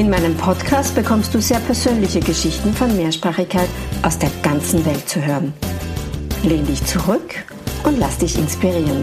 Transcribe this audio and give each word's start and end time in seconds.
In 0.00 0.08
meinem 0.08 0.34
Podcast 0.34 0.94
bekommst 0.94 1.34
du 1.34 1.42
sehr 1.42 1.58
persönliche 1.58 2.20
Geschichten 2.20 2.72
von 2.72 2.96
Mehrsprachigkeit 2.96 3.68
aus 4.02 4.18
der 4.18 4.30
ganzen 4.42 4.82
Welt 4.86 5.06
zu 5.06 5.22
hören. 5.22 5.52
Lehn 6.42 6.64
dich 6.64 6.82
zurück 6.86 7.34
und 7.84 7.98
lass 7.98 8.16
dich 8.16 8.38
inspirieren. 8.38 9.02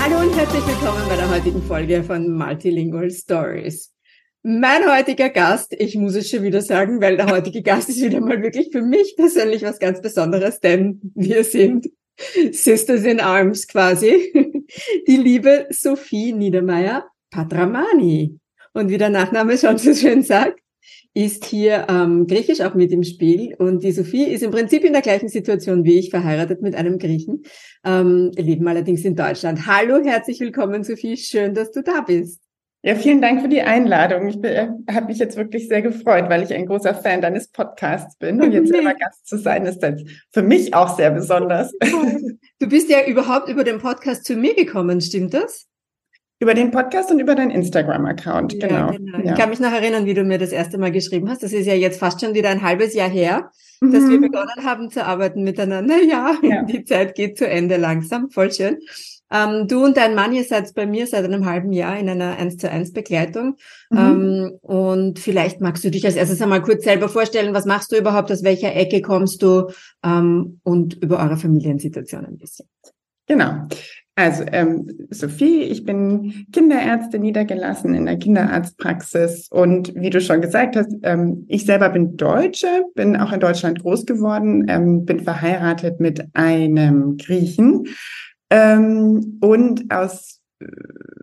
Hallo 0.00 0.26
und 0.26 0.36
herzlich 0.36 0.66
willkommen 0.66 1.08
bei 1.08 1.14
der 1.14 1.30
heutigen 1.30 1.62
Folge 1.62 2.02
von 2.02 2.36
Multilingual 2.36 3.12
Stories. 3.12 3.94
Mein 4.42 4.90
heutiger 4.90 5.28
Gast, 5.28 5.72
ich 5.78 5.94
muss 5.94 6.16
es 6.16 6.28
schon 6.28 6.42
wieder 6.42 6.62
sagen, 6.62 7.00
weil 7.00 7.16
der 7.16 7.30
heutige 7.30 7.62
Gast 7.62 7.90
ist 7.90 8.02
wieder 8.02 8.20
mal 8.20 8.42
wirklich 8.42 8.70
für 8.72 8.82
mich 8.82 9.14
persönlich 9.16 9.62
was 9.62 9.78
ganz 9.78 10.02
Besonderes, 10.02 10.58
denn 10.58 11.00
wir 11.14 11.44
sind 11.44 11.86
Sisters 12.52 13.04
in 13.04 13.20
Arms 13.20 13.66
quasi, 13.66 14.32
die 15.06 15.16
liebe 15.16 15.66
Sophie 15.70 16.32
Niedermeyer 16.32 17.06
Patramani. 17.30 18.38
Und 18.72 18.90
wie 18.90 18.98
der 18.98 19.10
Nachname 19.10 19.58
schon 19.58 19.78
so 19.78 19.94
schön 19.94 20.22
sagt, 20.22 20.60
ist 21.14 21.46
hier 21.46 21.86
ähm, 21.88 22.26
Griechisch 22.26 22.60
auch 22.60 22.74
mit 22.74 22.92
im 22.92 23.02
Spiel. 23.02 23.54
Und 23.58 23.82
die 23.82 23.92
Sophie 23.92 24.24
ist 24.24 24.42
im 24.42 24.50
Prinzip 24.50 24.84
in 24.84 24.92
der 24.92 25.02
gleichen 25.02 25.28
Situation 25.28 25.84
wie 25.84 25.98
ich, 25.98 26.10
verheiratet 26.10 26.62
mit 26.62 26.74
einem 26.74 26.98
Griechen, 26.98 27.42
ähm, 27.84 28.30
leben 28.36 28.68
allerdings 28.68 29.04
in 29.04 29.16
Deutschland. 29.16 29.66
Hallo, 29.66 30.02
herzlich 30.04 30.38
willkommen, 30.40 30.84
Sophie. 30.84 31.16
Schön, 31.16 31.54
dass 31.54 31.72
du 31.72 31.82
da 31.82 32.02
bist. 32.02 32.40
Ja, 32.82 32.94
vielen 32.94 33.20
Dank 33.20 33.42
für 33.42 33.48
die 33.48 33.62
Einladung. 33.62 34.28
Ich 34.28 34.42
äh, 34.44 34.68
habe 34.88 35.06
mich 35.06 35.18
jetzt 35.18 35.36
wirklich 35.36 35.66
sehr 35.66 35.82
gefreut, 35.82 36.28
weil 36.28 36.44
ich 36.44 36.54
ein 36.54 36.66
großer 36.66 36.94
Fan 36.94 37.20
deines 37.20 37.48
Podcasts 37.48 38.16
bin. 38.18 38.40
Und 38.40 38.52
jetzt 38.52 38.68
selber 38.68 38.94
Gast 38.94 39.26
zu 39.26 39.36
sein, 39.36 39.66
ist 39.66 39.82
jetzt 39.82 40.04
für 40.32 40.42
mich 40.42 40.74
auch 40.74 40.96
sehr 40.96 41.10
besonders. 41.10 41.72
Du 42.60 42.68
bist 42.68 42.88
ja 42.88 43.04
überhaupt 43.06 43.48
über 43.48 43.62
den 43.62 43.78
Podcast 43.78 44.24
zu 44.24 44.34
mir 44.34 44.54
gekommen, 44.54 45.00
stimmt 45.00 45.34
das? 45.34 45.66
Über 46.40 46.54
den 46.54 46.70
Podcast 46.70 47.10
und 47.10 47.18
über 47.18 47.34
deinen 47.34 47.50
Instagram-Account, 47.50 48.52
ja, 48.54 48.68
genau. 48.68 48.92
genau. 48.92 49.18
Ja. 49.18 49.32
Ich 49.32 49.38
kann 49.38 49.50
mich 49.50 49.58
noch 49.58 49.72
erinnern, 49.72 50.06
wie 50.06 50.14
du 50.14 50.22
mir 50.22 50.38
das 50.38 50.52
erste 50.52 50.78
Mal 50.78 50.92
geschrieben 50.92 51.28
hast. 51.28 51.42
Das 51.42 51.52
ist 51.52 51.66
ja 51.66 51.74
jetzt 51.74 51.98
fast 51.98 52.20
schon 52.20 52.34
wieder 52.34 52.48
ein 52.50 52.62
halbes 52.62 52.94
Jahr 52.94 53.08
her, 53.08 53.50
mhm. 53.80 53.92
dass 53.92 54.08
wir 54.08 54.20
begonnen 54.20 54.64
haben 54.64 54.90
zu 54.90 55.04
arbeiten 55.04 55.42
miteinander. 55.42 55.96
Ja, 56.00 56.36
ja, 56.42 56.62
die 56.62 56.84
Zeit 56.84 57.16
geht 57.16 57.38
zu 57.38 57.48
Ende 57.48 57.76
langsam, 57.76 58.30
voll 58.30 58.52
schön. 58.52 58.78
Ähm, 59.30 59.68
du 59.68 59.84
und 59.84 59.96
dein 59.96 60.14
Mann, 60.14 60.32
ihr 60.32 60.44
seid 60.44 60.74
bei 60.74 60.86
mir 60.86 61.06
seit 61.06 61.24
einem 61.24 61.46
halben 61.46 61.72
Jahr 61.72 61.98
in 61.98 62.08
einer 62.08 62.36
1 62.36 62.56
zu 62.56 62.70
1 62.70 62.92
Begleitung. 62.92 63.56
Mhm. 63.90 63.98
Ähm, 63.98 64.58
und 64.62 65.18
vielleicht 65.18 65.60
magst 65.60 65.84
du 65.84 65.90
dich 65.90 66.04
als 66.06 66.16
erstes 66.16 66.40
einmal 66.40 66.62
kurz 66.62 66.84
selber 66.84 67.08
vorstellen, 67.08 67.54
was 67.54 67.66
machst 67.66 67.92
du 67.92 67.96
überhaupt, 67.96 68.32
aus 68.32 68.42
welcher 68.42 68.74
Ecke 68.74 69.02
kommst 69.02 69.42
du 69.42 69.70
ähm, 70.04 70.60
und 70.62 70.94
über 71.02 71.18
eure 71.18 71.36
Familiensituation 71.36 72.24
ein 72.24 72.38
bisschen. 72.38 72.66
Genau. 73.26 73.68
Also 74.18 74.42
ähm, 74.50 74.88
Sophie, 75.10 75.62
ich 75.62 75.84
bin 75.84 76.46
Kinderärztin 76.52 77.22
niedergelassen 77.22 77.94
in 77.94 78.06
der 78.06 78.18
Kinderarztpraxis 78.18 79.46
und 79.48 79.94
wie 79.94 80.10
du 80.10 80.20
schon 80.20 80.40
gesagt 80.40 80.74
hast, 80.74 80.92
ähm, 81.04 81.44
ich 81.46 81.64
selber 81.64 81.88
bin 81.90 82.16
Deutsche, 82.16 82.66
bin 82.96 83.14
auch 83.16 83.30
in 83.30 83.38
Deutschland 83.38 83.80
groß 83.80 84.06
geworden, 84.06 84.66
ähm, 84.68 85.04
bin 85.04 85.20
verheiratet 85.20 86.00
mit 86.00 86.24
einem 86.32 87.16
Griechen 87.16 87.84
ähm, 88.50 89.38
und 89.40 89.92
aus 89.92 90.40
äh, 90.60 90.66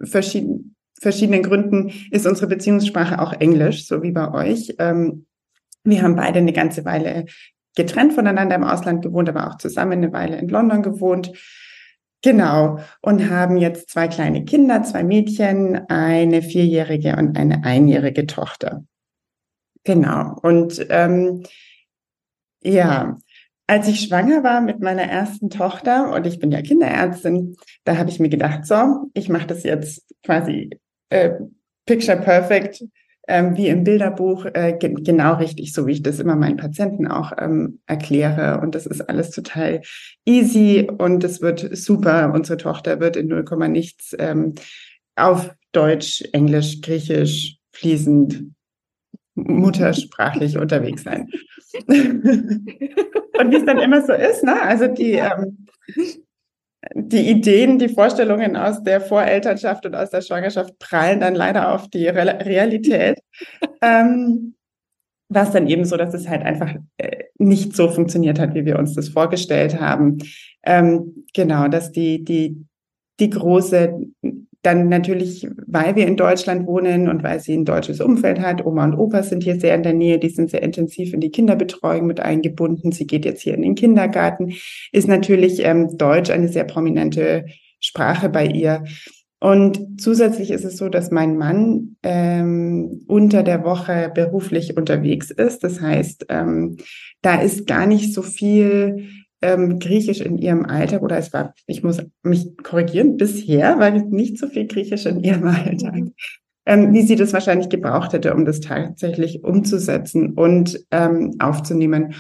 verschiedenen 0.04 0.76
verschiedenen 1.02 1.44
Gründen 1.44 1.92
ist 2.12 2.26
unsere 2.26 2.48
Beziehungssprache 2.48 3.22
auch 3.22 3.34
Englisch, 3.34 3.88
so 3.88 4.02
wie 4.02 4.12
bei 4.12 4.32
euch. 4.34 4.76
Ähm, 4.80 5.26
wir 5.84 6.02
haben 6.02 6.16
beide 6.16 6.40
eine 6.40 6.54
ganze 6.54 6.86
Weile 6.86 7.26
getrennt 7.76 8.14
voneinander 8.14 8.56
im 8.56 8.64
Ausland 8.64 9.04
gewohnt, 9.04 9.30
aber 9.30 9.48
auch 9.48 9.58
zusammen 9.58 9.94
eine 9.94 10.14
Weile 10.14 10.38
in 10.38 10.48
London 10.48 10.82
gewohnt. 10.82 11.32
Genau. 12.24 12.80
Und 13.02 13.30
haben 13.30 13.58
jetzt 13.58 13.90
zwei 13.90 14.08
kleine 14.08 14.46
Kinder, 14.46 14.82
zwei 14.84 15.04
Mädchen, 15.04 15.88
eine 15.90 16.42
vierjährige 16.42 17.16
und 17.18 17.38
eine 17.38 17.64
einjährige 17.64 18.26
Tochter. 18.26 18.84
Genau. 19.84 20.40
Und 20.42 20.88
ähm, 20.90 21.44
ja, 22.64 23.18
als 23.68 23.88
ich 23.88 24.02
schwanger 24.02 24.44
war 24.44 24.62
mit 24.62 24.80
meiner 24.80 25.04
ersten 25.04 25.50
Tochter 25.50 26.14
und 26.14 26.28
ich 26.28 26.40
bin 26.40 26.52
ja 26.52 26.62
Kinderärztin, 26.62 27.56
da 27.84 27.98
habe 27.98 28.10
ich 28.10 28.20
mir 28.20 28.30
gedacht, 28.30 28.66
so, 28.66 29.10
ich 29.14 29.30
mache 29.30 29.48
das 29.48 29.64
jetzt 29.64 30.14
quasi 30.24 30.70
äh, 31.10 31.32
picture 31.86 32.18
perfect, 32.18 32.84
ähm, 33.28 33.58
wie 33.58 33.68
im 33.68 33.84
Bilderbuch, 33.84 34.46
äh, 34.54 34.78
ge 34.78 34.94
genau 34.94 35.36
richtig, 35.36 35.74
so 35.74 35.88
wie 35.88 35.94
ich 35.94 36.04
das 36.04 36.20
immer 36.20 36.36
meinen 36.36 36.58
Patienten 36.58 37.08
auch 37.08 37.32
ähm, 37.40 37.80
erkläre. 37.88 38.60
Und 38.62 38.76
das 38.76 38.86
ist 38.86 39.02
alles 39.02 39.32
total 39.32 39.82
easy 40.26 40.88
und 40.98 41.24
es 41.24 41.42
wird 41.42 41.76
super. 41.76 42.32
Unsere 42.34 42.58
Tochter 42.58 43.00
wird 43.00 43.16
in 43.16 43.28
0, 43.28 43.46
nichts 43.70 44.16
ähm, 44.20 44.54
auf 45.16 45.56
Deutsch, 45.72 46.24
Englisch, 46.34 46.82
Griechisch 46.82 47.58
fließend 47.72 48.52
muttersprachlich 49.36 50.58
unterwegs 50.58 51.04
sein. 51.04 51.30
und 51.88 52.66
wie 53.52 53.56
es 53.56 53.66
dann 53.66 53.80
immer 53.80 54.02
so 54.02 54.14
ist, 54.14 54.44
ne? 54.44 54.62
Also 54.62 54.88
die, 54.88 55.14
ähm, 55.14 55.68
die 56.94 57.30
Ideen, 57.30 57.80
die 57.80 57.90
Vorstellungen 57.90 58.56
aus 58.56 58.84
der 58.84 59.02
Vorelternschaft 59.02 59.86
und 59.86 59.96
aus 59.96 60.10
der 60.10 60.22
Schwangerschaft 60.22 60.78
prallen 60.80 61.20
dann 61.20 61.36
leider 61.36 61.74
auf 61.74 61.90
die 61.90 62.08
Re 62.08 62.46
Realität. 62.46 63.20
ähm, 63.82 64.56
was 65.28 65.52
dann 65.52 65.68
eben 65.68 65.86
so, 65.86 65.98
dass 65.98 66.14
es 66.14 66.30
halt 66.30 66.44
einfach 66.44 66.76
äh, 66.98 67.26
nicht 67.38 67.76
so 67.76 67.90
funktioniert 67.90 68.40
hat, 68.40 68.54
wie 68.54 68.66
wir 68.66 68.78
uns 68.78 68.94
das 68.94 69.10
vorgestellt 69.10 69.80
haben. 69.80 70.20
Ähm, 70.64 71.26
genau, 71.34 71.68
dass 71.68 71.92
die, 71.92 72.24
die, 72.24 72.64
die 73.20 73.30
große 73.32 74.00
dann 74.66 74.90
natürlich, 74.90 75.48
weil 75.68 75.96
wir 75.96 76.08
in 76.08 76.18
Deutschland 76.18 76.66
wohnen 76.68 77.08
und 77.08 77.24
weil 77.24 77.40
sie 77.40 77.56
ein 77.56 77.66
deutsches 77.66 78.02
Umfeld 78.02 78.40
hat, 78.40 78.66
Oma 78.66 78.86
und 78.86 78.96
Opa 78.96 79.24
sind 79.24 79.44
hier 79.44 79.60
sehr 79.60 79.76
in 79.76 79.84
der 79.84 79.94
Nähe, 79.94 80.20
die 80.20 80.30
sind 80.30 80.50
sehr 80.50 80.64
intensiv 80.64 81.14
in 81.14 81.20
die 81.20 81.32
Kinderbetreuung 81.32 82.08
mit 82.08 82.20
eingebunden. 82.20 82.92
Sie 82.92 83.08
geht 83.08 83.26
jetzt 83.26 83.42
hier 83.42 83.54
in 83.54 83.62
den 83.62 83.76
Kindergarten, 83.76 84.54
ist 84.92 85.08
natürlich 85.08 85.64
ähm, 85.64 85.98
Deutsch 85.98 86.30
eine 86.32 86.48
sehr 86.48 86.64
prominente 86.64 87.46
Sprache 87.80 88.30
bei 88.30 88.48
ihr. 88.48 88.84
Und 89.40 90.02
zusätzlich 90.02 90.50
ist 90.50 90.66
es 90.66 90.78
so, 90.78 90.90
dass 90.90 91.12
mein 91.12 91.38
Mann 91.38 91.98
ähm, 92.02 93.04
unter 93.08 93.44
der 93.44 93.64
Woche 93.64 94.12
beruflich 94.14 94.76
unterwegs 94.76 95.30
ist. 95.30 95.64
Das 95.64 95.82
heißt, 95.82 96.26
ähm, 96.30 96.78
da 97.22 97.42
ist 97.42 97.68
gar 97.68 97.86
nicht 97.86 98.14
so 98.14 98.22
viel 98.22 99.08
ähm, 99.42 99.80
Griechisch 99.80 100.22
in 100.22 100.38
ihrem 100.38 100.66
Alltag 100.66 101.02
oder 101.02 101.18
es 101.18 101.34
war, 101.34 101.54
ich 101.68 101.84
muss 101.84 102.02
mich 102.24 102.58
korrigieren, 102.58 103.18
bisher 103.18 103.80
war 103.80 103.92
nicht 103.92 104.38
so 104.38 104.48
viel 104.48 104.68
Griechisch 104.68 105.06
in 105.06 105.24
ihrem 105.24 105.48
Alltag, 105.48 106.04
ähm, 106.66 106.94
wie 106.94 107.02
sie 107.02 107.16
das 107.16 107.34
wahrscheinlich 107.34 107.70
gebraucht 107.70 108.14
hätte, 108.14 108.34
um 108.34 108.46
das 108.46 108.60
tatsächlich 108.60 109.44
umzusetzen 109.44 110.34
und 110.34 110.80
ähm, 110.92 111.36
aufzunehmen. 111.40 112.16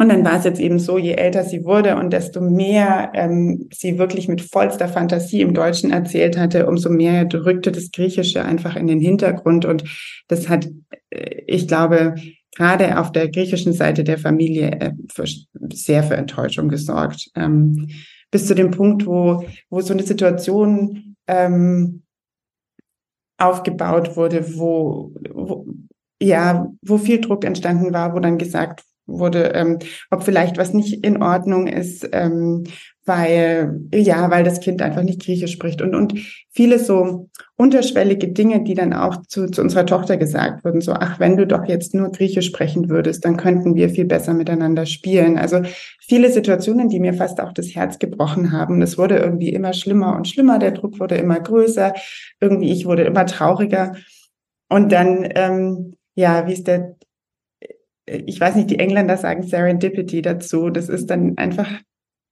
Und 0.00 0.08
dann 0.08 0.24
war 0.24 0.38
es 0.38 0.44
jetzt 0.44 0.60
eben 0.60 0.78
so, 0.78 0.96
je 0.96 1.12
älter 1.12 1.44
sie 1.44 1.62
wurde 1.66 1.96
und 1.96 2.10
desto 2.10 2.40
mehr 2.40 3.12
ähm, 3.12 3.68
sie 3.70 3.98
wirklich 3.98 4.28
mit 4.28 4.40
vollster 4.40 4.88
Fantasie 4.88 5.42
im 5.42 5.52
Deutschen 5.52 5.90
erzählt 5.90 6.38
hatte, 6.38 6.66
umso 6.66 6.88
mehr 6.88 7.26
drückte 7.26 7.70
das 7.70 7.90
Griechische 7.90 8.42
einfach 8.42 8.76
in 8.76 8.86
den 8.86 8.98
Hintergrund. 8.98 9.66
Und 9.66 9.84
das 10.26 10.48
hat, 10.48 10.70
äh, 11.10 11.42
ich 11.46 11.68
glaube, 11.68 12.14
gerade 12.56 12.98
auf 12.98 13.12
der 13.12 13.28
griechischen 13.28 13.74
Seite 13.74 14.02
der 14.02 14.16
Familie 14.16 14.70
äh, 14.80 14.92
für, 15.12 15.26
sehr 15.70 16.02
für 16.02 16.16
Enttäuschung 16.16 16.70
gesorgt. 16.70 17.30
Ähm, 17.36 17.90
bis 18.30 18.46
zu 18.46 18.54
dem 18.54 18.70
Punkt, 18.70 19.04
wo, 19.04 19.44
wo 19.68 19.82
so 19.82 19.92
eine 19.92 20.04
Situation 20.04 21.14
ähm, 21.26 22.04
aufgebaut 23.36 24.16
wurde, 24.16 24.56
wo, 24.56 25.12
wo, 25.30 25.66
ja, 26.22 26.72
wo 26.80 26.96
viel 26.96 27.20
Druck 27.20 27.44
entstanden 27.44 27.92
war, 27.92 28.14
wo 28.14 28.18
dann 28.20 28.38
gesagt 28.38 28.82
wurde, 29.10 29.52
ähm, 29.54 29.78
ob 30.10 30.22
vielleicht 30.22 30.56
was 30.58 30.72
nicht 30.72 31.04
in 31.04 31.22
Ordnung 31.22 31.66
ist, 31.66 32.08
ähm, 32.12 32.64
weil, 33.06 33.80
ja, 33.92 34.30
weil 34.30 34.44
das 34.44 34.60
Kind 34.60 34.82
einfach 34.82 35.02
nicht 35.02 35.24
Griechisch 35.24 35.52
spricht 35.52 35.82
und, 35.82 35.94
und 35.94 36.14
viele 36.50 36.78
so 36.78 37.28
unterschwellige 37.56 38.28
Dinge, 38.28 38.62
die 38.62 38.74
dann 38.74 38.92
auch 38.92 39.22
zu, 39.26 39.50
zu 39.50 39.62
unserer 39.62 39.84
Tochter 39.84 40.16
gesagt 40.16 40.64
wurden, 40.64 40.80
so, 40.80 40.92
ach, 40.92 41.18
wenn 41.18 41.36
du 41.36 41.46
doch 41.46 41.64
jetzt 41.66 41.92
nur 41.94 42.12
Griechisch 42.12 42.46
sprechen 42.46 42.88
würdest, 42.88 43.24
dann 43.24 43.36
könnten 43.36 43.74
wir 43.74 43.90
viel 43.90 44.04
besser 44.04 44.32
miteinander 44.32 44.86
spielen. 44.86 45.38
Also 45.38 45.62
viele 46.00 46.30
Situationen, 46.30 46.88
die 46.88 47.00
mir 47.00 47.14
fast 47.14 47.40
auch 47.40 47.52
das 47.52 47.74
Herz 47.74 47.98
gebrochen 47.98 48.52
haben. 48.52 48.80
Es 48.80 48.96
wurde 48.96 49.16
irgendwie 49.16 49.50
immer 49.50 49.72
schlimmer 49.72 50.14
und 50.14 50.28
schlimmer, 50.28 50.58
der 50.58 50.70
Druck 50.70 51.00
wurde 51.00 51.16
immer 51.16 51.40
größer, 51.40 51.94
irgendwie 52.40 52.70
ich 52.70 52.86
wurde 52.86 53.02
immer 53.02 53.26
trauriger. 53.26 53.96
Und 54.68 54.92
dann, 54.92 55.28
ähm, 55.34 55.96
ja, 56.14 56.46
wie 56.46 56.52
ist 56.52 56.68
der, 56.68 56.96
ich 58.26 58.40
weiß 58.40 58.56
nicht, 58.56 58.70
die 58.70 58.78
Engländer 58.78 59.16
sagen 59.16 59.42
Serendipity 59.42 60.22
dazu. 60.22 60.70
Das 60.70 60.88
ist 60.88 61.10
dann 61.10 61.36
einfach 61.38 61.68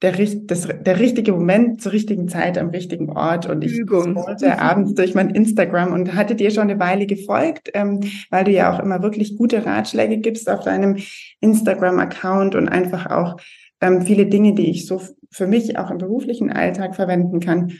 der, 0.02 0.12
das, 0.12 0.68
der 0.68 1.00
richtige 1.00 1.32
Moment 1.32 1.82
zur 1.82 1.92
richtigen 1.92 2.28
Zeit 2.28 2.56
am 2.56 2.68
richtigen 2.68 3.10
Ort. 3.10 3.46
Und 3.46 3.64
ich 3.64 3.78
wollte 3.78 4.60
abends 4.60 4.94
durch 4.94 5.14
mein 5.14 5.30
Instagram 5.30 5.92
und 5.92 6.14
hatte 6.14 6.36
dir 6.36 6.50
schon 6.50 6.70
eine 6.70 6.78
Weile 6.78 7.06
gefolgt, 7.06 7.70
ähm, 7.74 8.00
weil 8.30 8.44
du 8.44 8.52
ja 8.52 8.72
auch 8.72 8.78
immer 8.78 9.02
wirklich 9.02 9.36
gute 9.36 9.66
Ratschläge 9.66 10.18
gibst 10.18 10.48
auf 10.48 10.64
deinem 10.64 10.96
Instagram-Account 11.40 12.54
und 12.54 12.68
einfach 12.68 13.06
auch 13.06 13.36
ähm, 13.80 14.02
viele 14.02 14.26
Dinge, 14.26 14.54
die 14.54 14.70
ich 14.70 14.86
so 14.86 15.02
für 15.30 15.46
mich 15.46 15.78
auch 15.78 15.90
im 15.90 15.98
beruflichen 15.98 16.52
Alltag 16.52 16.94
verwenden 16.94 17.40
kann. 17.40 17.72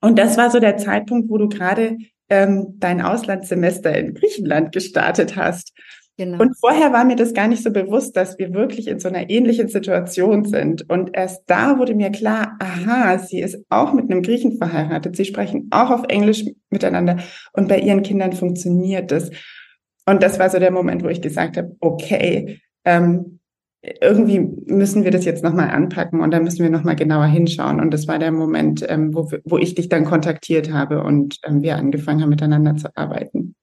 Und 0.00 0.18
das 0.18 0.36
war 0.36 0.50
so 0.50 0.60
der 0.60 0.78
Zeitpunkt, 0.78 1.30
wo 1.30 1.38
du 1.38 1.48
gerade 1.48 1.96
ähm, 2.28 2.76
dein 2.78 3.02
Auslandssemester 3.02 3.96
in 3.96 4.14
Griechenland 4.14 4.72
gestartet 4.72 5.36
hast. 5.36 5.72
Genau. 6.18 6.38
Und 6.42 6.58
vorher 6.60 6.92
war 6.92 7.04
mir 7.04 7.16
das 7.16 7.32
gar 7.32 7.48
nicht 7.48 7.62
so 7.62 7.70
bewusst, 7.70 8.16
dass 8.16 8.38
wir 8.38 8.52
wirklich 8.52 8.86
in 8.86 9.00
so 9.00 9.08
einer 9.08 9.30
ähnlichen 9.30 9.68
Situation 9.68 10.44
sind. 10.44 10.88
Und 10.90 11.10
erst 11.14 11.42
da 11.46 11.78
wurde 11.78 11.94
mir 11.94 12.10
klar, 12.10 12.56
aha, 12.58 13.18
sie 13.18 13.40
ist 13.40 13.64
auch 13.70 13.94
mit 13.94 14.10
einem 14.10 14.22
Griechen 14.22 14.58
verheiratet. 14.58 15.16
Sie 15.16 15.24
sprechen 15.24 15.68
auch 15.70 15.90
auf 15.90 16.04
Englisch 16.08 16.44
miteinander 16.68 17.18
und 17.54 17.68
bei 17.68 17.78
ihren 17.78 18.02
Kindern 18.02 18.32
funktioniert 18.32 19.10
das. 19.10 19.30
Und 20.04 20.22
das 20.22 20.38
war 20.38 20.50
so 20.50 20.58
der 20.58 20.70
Moment, 20.70 21.02
wo 21.02 21.08
ich 21.08 21.22
gesagt 21.22 21.56
habe, 21.56 21.76
okay, 21.80 22.60
ähm, 22.84 23.38
irgendwie 24.00 24.40
müssen 24.66 25.04
wir 25.04 25.10
das 25.10 25.24
jetzt 25.24 25.42
nochmal 25.42 25.70
anpacken 25.70 26.20
und 26.20 26.30
da 26.30 26.40
müssen 26.40 26.62
wir 26.62 26.70
nochmal 26.70 26.94
genauer 26.94 27.26
hinschauen. 27.26 27.80
Und 27.80 27.92
das 27.92 28.06
war 28.06 28.18
der 28.18 28.32
Moment, 28.32 28.84
ähm, 28.88 29.14
wo, 29.14 29.28
wo 29.44 29.58
ich 29.58 29.74
dich 29.74 29.88
dann 29.88 30.04
kontaktiert 30.04 30.72
habe 30.72 31.02
und 31.02 31.38
ähm, 31.44 31.62
wir 31.62 31.76
angefangen 31.76 32.22
haben, 32.22 32.28
miteinander 32.28 32.76
zu 32.76 32.94
arbeiten. 32.96 33.54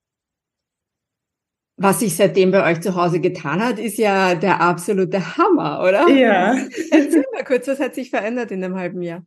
Was 1.82 2.00
sich 2.00 2.14
seitdem 2.14 2.50
bei 2.50 2.70
euch 2.70 2.82
zu 2.82 2.94
Hause 2.94 3.20
getan 3.20 3.64
hat, 3.64 3.78
ist 3.78 3.96
ja 3.96 4.34
der 4.34 4.60
absolute 4.60 5.38
Hammer, 5.38 5.80
oder? 5.80 6.10
Ja. 6.10 6.54
Erzähl 6.90 7.24
mal 7.32 7.42
kurz, 7.42 7.66
was 7.68 7.80
hat 7.80 7.94
sich 7.94 8.10
verändert 8.10 8.50
in 8.50 8.62
einem 8.62 8.76
halben 8.76 9.00
Jahr? 9.00 9.24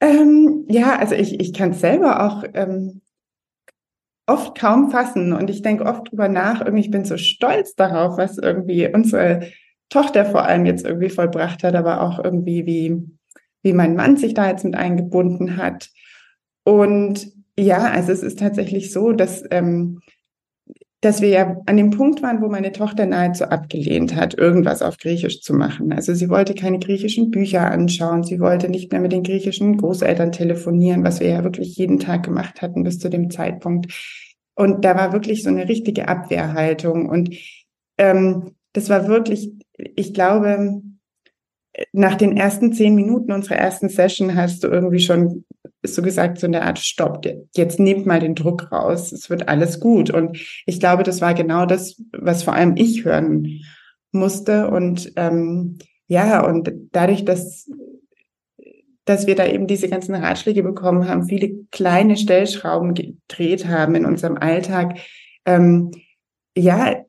Ähm, 0.00 0.64
ja, 0.70 0.96
also 0.98 1.14
ich, 1.14 1.38
ich 1.38 1.52
kann 1.52 1.72
es 1.72 1.80
selber 1.82 2.24
auch 2.24 2.42
ähm, 2.54 3.02
oft 4.26 4.58
kaum 4.58 4.90
fassen 4.90 5.34
und 5.34 5.50
ich 5.50 5.60
denke 5.60 5.84
oft 5.84 6.10
drüber 6.10 6.28
nach. 6.28 6.62
Irgendwie, 6.62 6.84
ich 6.84 6.90
bin 6.90 7.04
so 7.04 7.18
stolz 7.18 7.74
darauf, 7.74 8.16
was 8.16 8.38
irgendwie 8.38 8.88
unsere 8.90 9.50
Tochter 9.90 10.24
vor 10.24 10.46
allem 10.46 10.64
jetzt 10.64 10.86
irgendwie 10.86 11.10
vollbracht 11.10 11.62
hat, 11.64 11.74
aber 11.74 12.00
auch 12.00 12.24
irgendwie, 12.24 12.64
wie, 12.64 12.96
wie 13.62 13.74
mein 13.74 13.94
Mann 13.94 14.16
sich 14.16 14.32
da 14.32 14.48
jetzt 14.48 14.64
mit 14.64 14.74
eingebunden 14.74 15.58
hat. 15.58 15.90
Und 16.64 17.30
ja, 17.58 17.90
also 17.90 18.10
es 18.10 18.22
ist 18.22 18.38
tatsächlich 18.38 18.90
so, 18.90 19.12
dass 19.12 19.44
ähm, 19.50 20.00
dass 21.00 21.20
wir 21.20 21.28
ja 21.28 21.56
an 21.66 21.76
dem 21.76 21.90
Punkt 21.90 22.22
waren, 22.22 22.42
wo 22.42 22.48
meine 22.48 22.72
Tochter 22.72 23.06
nahezu 23.06 23.44
abgelehnt 23.44 24.16
hat, 24.16 24.36
irgendwas 24.36 24.82
auf 24.82 24.96
Griechisch 24.98 25.42
zu 25.42 25.54
machen. 25.54 25.92
Also 25.92 26.12
sie 26.12 26.28
wollte 26.28 26.54
keine 26.54 26.80
griechischen 26.80 27.30
Bücher 27.30 27.70
anschauen, 27.70 28.24
sie 28.24 28.40
wollte 28.40 28.68
nicht 28.68 28.90
mehr 28.90 29.00
mit 29.00 29.12
den 29.12 29.22
griechischen 29.22 29.76
Großeltern 29.76 30.32
telefonieren, 30.32 31.04
was 31.04 31.20
wir 31.20 31.28
ja 31.28 31.44
wirklich 31.44 31.76
jeden 31.76 32.00
Tag 32.00 32.24
gemacht 32.24 32.62
hatten 32.62 32.82
bis 32.82 32.98
zu 32.98 33.10
dem 33.10 33.30
Zeitpunkt. 33.30 33.92
Und 34.56 34.84
da 34.84 34.96
war 34.96 35.12
wirklich 35.12 35.44
so 35.44 35.50
eine 35.50 35.68
richtige 35.68 36.08
Abwehrhaltung. 36.08 37.08
Und 37.08 37.36
ähm, 37.96 38.56
das 38.72 38.88
war 38.88 39.06
wirklich, 39.06 39.52
ich 39.76 40.12
glaube, 40.14 40.82
nach 41.92 42.16
den 42.16 42.36
ersten 42.36 42.72
zehn 42.72 42.94
Minuten 42.94 43.32
unserer 43.32 43.56
ersten 43.56 43.88
Session 43.88 44.34
hast 44.34 44.64
du 44.64 44.68
irgendwie 44.68 45.00
schon 45.00 45.44
so 45.82 46.02
gesagt, 46.02 46.38
so 46.38 46.46
in 46.46 46.52
der 46.52 46.64
Art, 46.64 46.78
stopp, 46.78 47.24
jetzt 47.54 47.78
nehmt 47.78 48.06
mal 48.06 48.20
den 48.20 48.34
Druck 48.34 48.72
raus, 48.72 49.12
es 49.12 49.30
wird 49.30 49.48
alles 49.48 49.80
gut. 49.80 50.10
Und 50.10 50.38
ich 50.66 50.80
glaube, 50.80 51.02
das 51.02 51.20
war 51.20 51.34
genau 51.34 51.66
das, 51.66 52.02
was 52.12 52.42
vor 52.42 52.54
allem 52.54 52.76
ich 52.76 53.04
hören 53.04 53.60
musste. 54.10 54.68
Und 54.70 55.12
ähm, 55.16 55.78
ja, 56.06 56.44
und 56.44 56.70
dadurch, 56.92 57.24
dass, 57.24 57.70
dass 59.04 59.26
wir 59.26 59.36
da 59.36 59.46
eben 59.46 59.66
diese 59.66 59.88
ganzen 59.88 60.14
Ratschläge 60.14 60.62
bekommen 60.62 61.08
haben, 61.08 61.28
viele 61.28 61.64
kleine 61.70 62.16
Stellschrauben 62.16 62.94
gedreht 62.94 63.66
haben 63.66 63.94
in 63.94 64.04
unserem 64.04 64.36
Alltag, 64.36 64.98
ähm, 65.44 65.92
ja, 66.56 67.04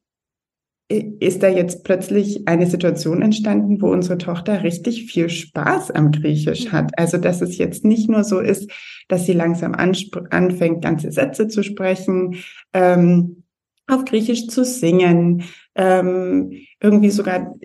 ist 0.89 1.43
da 1.43 1.49
jetzt 1.49 1.83
plötzlich 1.83 2.47
eine 2.47 2.65
Situation 2.65 3.21
entstanden, 3.21 3.79
wo 3.79 3.91
unsere 3.91 4.17
Tochter 4.17 4.63
richtig 4.63 5.05
viel 5.05 5.29
Spaß 5.29 5.91
am 5.91 6.11
Griechisch 6.11 6.65
mhm. 6.65 6.71
hat. 6.71 6.97
Also, 6.97 7.17
dass 7.17 7.41
es 7.41 7.59
jetzt 7.59 7.85
nicht 7.85 8.09
nur 8.09 8.23
so 8.23 8.39
ist, 8.39 8.71
dass 9.07 9.25
sie 9.25 9.33
langsam 9.33 9.75
anfängt, 9.75 10.83
ganze 10.83 11.11
Sätze 11.11 11.47
zu 11.47 11.63
sprechen, 11.63 12.37
ähm, 12.73 13.43
auf 13.87 14.03
Griechisch 14.05 14.47
zu 14.47 14.65
singen, 14.65 15.43
ähm, 15.75 16.53
irgendwie 16.81 17.11
sogar, 17.11 17.55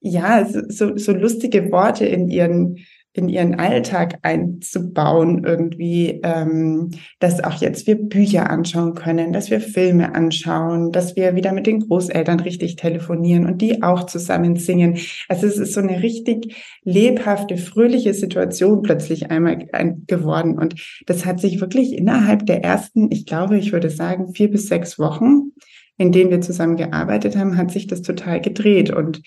ja, 0.00 0.46
so, 0.46 0.96
so 0.96 1.12
lustige 1.12 1.72
Worte 1.72 2.04
in 2.04 2.28
ihren 2.28 2.78
in 3.16 3.28
ihren 3.28 3.54
Alltag 3.54 4.18
einzubauen, 4.22 5.44
irgendwie, 5.44 6.20
ähm, 6.22 6.90
dass 7.18 7.42
auch 7.42 7.60
jetzt 7.60 7.86
wir 7.86 7.96
Bücher 7.96 8.50
anschauen 8.50 8.94
können, 8.94 9.32
dass 9.32 9.50
wir 9.50 9.60
Filme 9.60 10.14
anschauen, 10.14 10.92
dass 10.92 11.16
wir 11.16 11.34
wieder 11.34 11.52
mit 11.52 11.66
den 11.66 11.80
Großeltern 11.80 12.40
richtig 12.40 12.76
telefonieren 12.76 13.46
und 13.46 13.62
die 13.62 13.82
auch 13.82 14.04
zusammen 14.04 14.56
singen. 14.56 14.98
Also 15.28 15.46
es 15.46 15.56
ist 15.56 15.72
so 15.72 15.80
eine 15.80 16.02
richtig 16.02 16.54
lebhafte, 16.84 17.56
fröhliche 17.56 18.12
Situation 18.12 18.82
plötzlich 18.82 19.30
einmal 19.30 19.66
geworden. 20.06 20.58
Und 20.58 20.74
das 21.06 21.24
hat 21.24 21.40
sich 21.40 21.60
wirklich 21.60 21.96
innerhalb 21.96 22.46
der 22.46 22.62
ersten, 22.62 23.10
ich 23.10 23.26
glaube, 23.26 23.56
ich 23.56 23.72
würde 23.72 23.90
sagen, 23.90 24.34
vier 24.34 24.50
bis 24.50 24.68
sechs 24.68 24.98
Wochen, 24.98 25.52
in 25.96 26.12
denen 26.12 26.30
wir 26.30 26.42
zusammen 26.42 26.76
gearbeitet 26.76 27.36
haben, 27.36 27.56
hat 27.56 27.70
sich 27.70 27.86
das 27.86 28.02
total 28.02 28.40
gedreht. 28.40 28.90
Und 28.90 29.22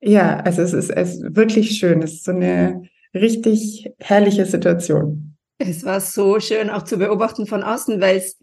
ja, 0.00 0.38
also 0.38 0.62
es 0.62 0.72
ist, 0.72 0.90
es 0.90 1.16
ist 1.16 1.36
wirklich 1.36 1.72
schön. 1.72 2.02
Es 2.02 2.14
ist 2.14 2.24
so 2.24 2.32
eine, 2.32 2.82
richtig 3.14 3.90
herrliche 3.98 4.46
Situation. 4.46 5.36
Es 5.58 5.84
war 5.84 6.00
so 6.00 6.40
schön 6.40 6.70
auch 6.70 6.84
zu 6.84 6.98
beobachten 6.98 7.46
von 7.46 7.62
außen, 7.62 8.00
weil 8.00 8.16
es 8.16 8.38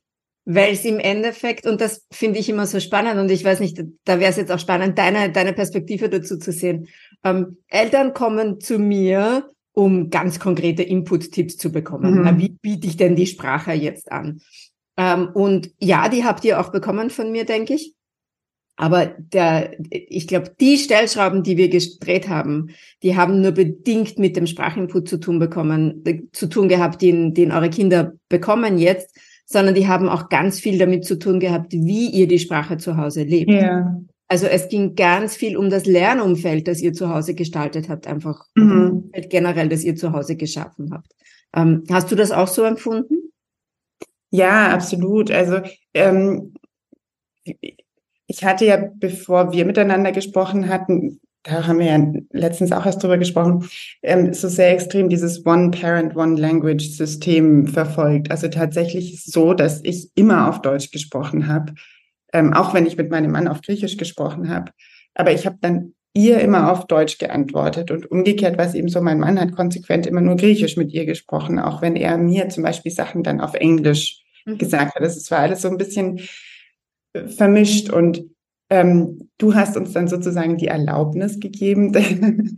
weil 0.50 0.72
es 0.72 0.86
im 0.86 0.98
Endeffekt, 0.98 1.68
und 1.68 1.82
das 1.82 2.06
finde 2.10 2.40
ich 2.40 2.48
immer 2.48 2.66
so 2.68 2.80
spannend, 2.80 3.20
und 3.20 3.30
ich 3.30 3.44
weiß 3.44 3.60
nicht, 3.60 3.84
da 4.06 4.22
wäre 4.22 4.32
es 4.32 4.38
jetzt 4.38 4.50
auch 4.50 4.60
spannend, 4.60 4.98
deine, 4.98 5.30
deine 5.30 5.52
Perspektive 5.52 6.08
dazu 6.08 6.38
zu 6.38 6.54
sehen. 6.54 6.88
Ähm, 7.26 7.58
Eltern 7.68 8.14
kommen 8.14 8.62
zu 8.62 8.80
mir, 8.80 9.52
um 9.74 10.10
ganz 10.10 10.40
konkrete 10.40 10.84
Input-Tipps 10.84 11.58
zu 11.58 11.70
bekommen. 11.70 12.22
Mhm. 12.22 12.40
Wie 12.40 12.50
biete 12.62 12.88
ich 12.88 12.96
denn 12.96 13.18
die 13.18 13.28
Sprache 13.28 13.74
jetzt 13.74 14.10
an? 14.10 14.40
Ähm, 14.96 15.32
und 15.34 15.72
ja, 15.82 16.08
die 16.08 16.24
habt 16.24 16.46
ihr 16.46 16.62
auch 16.62 16.72
bekommen 16.72 17.10
von 17.10 17.30
mir, 17.30 17.44
denke 17.44 17.74
ich. 17.74 17.94
Aber 18.80 19.08
der, 19.08 19.72
ich 19.90 20.28
glaube, 20.28 20.52
die 20.60 20.78
Stellschrauben, 20.78 21.42
die 21.42 21.58
wir 21.58 21.68
gedreht 21.68 22.30
haben, 22.30 22.70
die 23.02 23.18
haben 23.18 23.42
nur 23.42 23.52
bedingt 23.52 24.20
mit 24.20 24.38
dem 24.38 24.46
Sprachinput 24.46 25.10
zu 25.10 25.18
tun 25.18 25.40
bekommen, 25.40 26.04
äh, 26.06 26.22
zu 26.32 26.48
tun 26.48 26.70
gehabt, 26.70 27.02
den, 27.02 27.34
den 27.34 27.52
eure 27.52 27.72
Kinder 27.72 28.14
bekommen 28.30 28.78
jetzt, 28.78 29.18
sondern 29.46 29.74
die 29.74 29.88
haben 29.88 30.08
auch 30.08 30.30
ganz 30.30 30.60
viel 30.60 30.78
damit 30.78 31.06
zu 31.06 31.18
tun 31.18 31.40
gehabt, 31.40 31.74
wie 31.74 32.10
ihr 32.12 32.28
die 32.28 32.38
Sprache 32.38 32.78
zu 32.78 32.98
Hause 32.98 33.24
lebt. 33.24 33.52
Ja. 33.52 34.00
Also 34.28 34.46
es 34.46 34.68
ging 34.70 34.94
ganz 34.96 35.36
viel 35.36 35.58
um 35.58 35.72
das 35.72 35.86
Lernumfeld, 35.86 36.68
das 36.68 36.82
ihr 36.82 36.94
zu 36.94 37.10
Hause 37.10 37.34
gestaltet 37.34 37.90
habt, 37.90 38.06
einfach 38.06 38.46
mhm. 38.56 39.10
generell, 39.30 39.70
das 39.70 39.84
ihr 39.84 39.96
zu 39.96 40.12
Hause 40.12 40.36
geschaffen 40.36 40.92
habt. 40.94 41.16
Ähm, 41.56 41.84
hast 41.90 42.12
du 42.12 42.16
das 42.16 42.32
auch 42.32 42.48
so 42.48 42.64
empfunden? 42.64 43.32
Ja, 44.30 44.70
absolut. 44.70 45.32
Also 45.32 45.62
ähm, 45.94 46.54
ich 48.28 48.44
hatte 48.44 48.66
ja, 48.66 48.78
bevor 48.94 49.52
wir 49.54 49.66
miteinander 49.66 50.12
gesprochen 50.12 50.70
hatten, 50.70 51.20
da 51.44 51.66
haben 51.66 51.80
wir 51.80 51.86
ja 51.86 52.14
letztens 52.32 52.74
auch 52.74 52.86
erst 52.86 53.02
drüber 53.02 53.18
gesprochen, 53.18 53.70
ähm, 54.04 54.34
so 54.34 54.50
sehr 54.50 54.72
extrem 54.72 55.08
dieses 55.08 55.46
One-Parent, 55.46 56.16
One-Language-System 56.16 57.68
verfolgt. 57.68 58.32
Also 58.32 58.50
tatsächlich 58.50 59.24
so, 59.24 59.54
dass 59.54 59.82
ich 59.84 60.10
immer 60.16 60.50
auf 60.50 60.62
Deutsch 60.62 60.92
gesprochen 60.92 61.48
habe, 61.48 61.74
ähm, 62.34 62.54
auch 62.54 62.74
wenn 62.74 62.86
ich 62.86 62.98
mit 62.98 63.10
meinem 63.10 63.32
Mann 63.32 63.48
auf 63.48 63.62
Griechisch 63.62 63.96
gesprochen 63.96 64.50
habe. 64.50 64.72
Aber 65.16 65.32
ich 65.32 65.46
habe 65.46 65.58
dann 65.62 65.94
ihr 66.14 66.40
immer 66.40 66.72
auf 66.72 66.88
Deutsch 66.88 67.18
geantwortet 67.20 67.92
und 67.92 68.10
umgekehrt 68.12 68.58
war 68.58 68.66
es 68.66 68.74
eben 68.74 68.90
so, 68.90 69.00
mein 69.02 69.20
Mann 69.20 69.40
hat 69.40 69.54
konsequent 69.54 70.06
immer 70.06 70.22
nur 70.22 70.36
Griechisch 70.36 70.76
mit 70.76 70.92
ihr 70.92 71.06
gesprochen, 71.06 71.60
auch 71.60 71.82
wenn 71.82 71.96
er 71.96 72.18
mir 72.18 72.50
zum 72.50 72.64
Beispiel 72.64 72.92
Sachen 72.92 73.24
dann 73.24 73.40
auf 73.40 73.54
Englisch 73.54 74.24
mhm. 74.46 74.58
gesagt 74.58 74.96
hat. 74.96 75.04
Das 75.04 75.32
war 75.32 75.40
alles 75.40 75.62
so 75.62 75.70
ein 75.70 75.78
bisschen 75.78 76.20
vermischt 77.28 77.90
und 77.90 78.24
ähm, 78.70 79.30
du 79.38 79.56
hast 79.56 79.78
uns 79.78 79.94
dann 79.94 80.08
sozusagen 80.08 80.58
die 80.58 80.68
Erlaubnis 80.68 81.40
gegeben, 81.40 81.94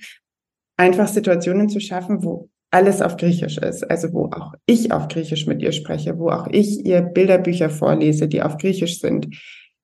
einfach 0.78 1.08
Situationen 1.08 1.70
zu 1.70 1.80
schaffen, 1.80 2.24
wo 2.24 2.50
alles 2.72 3.01
auf 3.01 3.18
Griechisch 3.18 3.58
ist, 3.58 3.89
also 3.89 4.13
wo 4.13 4.25
auch 4.25 4.54
ich 4.66 4.92
auf 4.92 5.08
Griechisch 5.08 5.48
mit 5.48 5.62
ihr 5.62 5.72
spreche, 5.72 6.18
wo 6.18 6.30
auch 6.30 6.48
ich 6.51 6.86
ihr 6.86 7.01
Bilderbücher 7.01 7.70
vorlese, 7.70 8.28
die 8.28 8.42
auf 8.42 8.58
Griechisch 8.58 9.00
sind. 9.00 9.28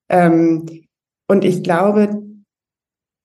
Ähm, 0.10 0.65
und 1.27 1.44
ich 1.44 1.63
glaube, 1.63 2.22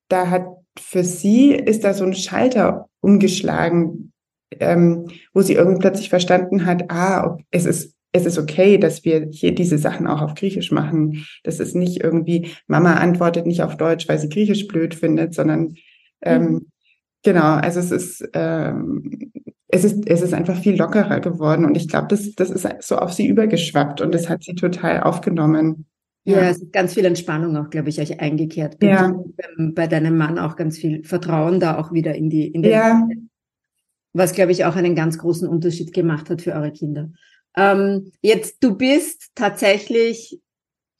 da 0.09 0.29
hat 0.29 0.45
für 0.79 1.03
sie 1.03 1.53
ist 1.53 1.83
da 1.83 1.93
so 1.93 2.05
ein 2.05 2.13
Schalter 2.13 2.87
umgeschlagen, 3.01 4.13
ähm, 4.59 5.07
wo 5.33 5.41
sie 5.41 5.53
irgendwie 5.53 5.79
plötzlich 5.79 6.09
verstanden 6.09 6.65
hat, 6.65 6.89
ah, 6.89 7.37
es 7.51 7.65
ist 7.65 7.95
es 8.11 8.25
ist 8.25 8.37
okay, 8.37 8.77
dass 8.77 9.05
wir 9.05 9.27
hier 9.31 9.55
diese 9.55 9.77
Sachen 9.77 10.07
auch 10.07 10.21
auf 10.21 10.35
Griechisch 10.35 10.71
machen. 10.71 11.25
Das 11.43 11.59
ist 11.59 11.75
nicht 11.75 12.03
irgendwie, 12.03 12.49
Mama 12.67 12.95
antwortet 12.95 13.45
nicht 13.45 13.63
auf 13.63 13.77
Deutsch, 13.77 14.07
weil 14.07 14.19
sie 14.19 14.29
Griechisch 14.29 14.67
blöd 14.67 14.93
findet, 14.93 15.33
sondern 15.33 15.75
ähm, 16.21 16.43
mhm. 16.43 16.71
genau, 17.23 17.53
also 17.55 17.79
es 17.79 17.91
ist, 17.91 18.29
ähm, 18.33 19.31
es 19.69 19.85
ist, 19.85 20.07
es 20.07 20.21
ist 20.21 20.33
einfach 20.33 20.57
viel 20.57 20.75
lockerer 20.75 21.21
geworden 21.21 21.63
und 21.63 21.77
ich 21.77 21.87
glaube, 21.87 22.07
das, 22.09 22.35
das 22.35 22.49
ist 22.49 22.67
so 22.81 22.97
auf 22.97 23.13
sie 23.13 23.25
übergeschwappt 23.25 24.01
und 24.01 24.13
das 24.13 24.27
hat 24.27 24.43
sie 24.43 24.55
total 24.55 25.01
aufgenommen. 25.01 25.85
Ja, 26.25 26.41
ja 26.41 26.49
es 26.49 26.61
ist 26.61 26.73
ganz 26.73 26.93
viel 26.93 27.05
Entspannung 27.05 27.55
auch, 27.55 27.69
glaube 27.69 27.89
ich, 27.89 27.99
euch 28.01 28.19
eingekehrt. 28.19 28.83
Ja. 28.83 29.15
Bei 29.57 29.87
deinem 29.87 30.17
Mann 30.17 30.37
auch 30.37 30.57
ganz 30.57 30.77
viel 30.77 31.03
Vertrauen 31.05 31.61
da 31.61 31.77
auch 31.77 31.93
wieder 31.93 32.13
in 32.13 32.29
die, 32.29 32.47
in 32.47 32.61
den 32.61 32.71
ja. 32.71 33.07
was, 34.11 34.33
glaube 34.33 34.51
ich, 34.51 34.65
auch 34.65 34.75
einen 34.75 34.95
ganz 34.95 35.17
großen 35.17 35.47
Unterschied 35.47 35.93
gemacht 35.93 36.29
hat 36.29 36.41
für 36.41 36.51
eure 36.51 36.71
Kinder. 36.71 37.09
Ähm, 37.55 38.11
jetzt, 38.21 38.63
du 38.63 38.75
bist 38.75 39.31
tatsächlich 39.35 40.39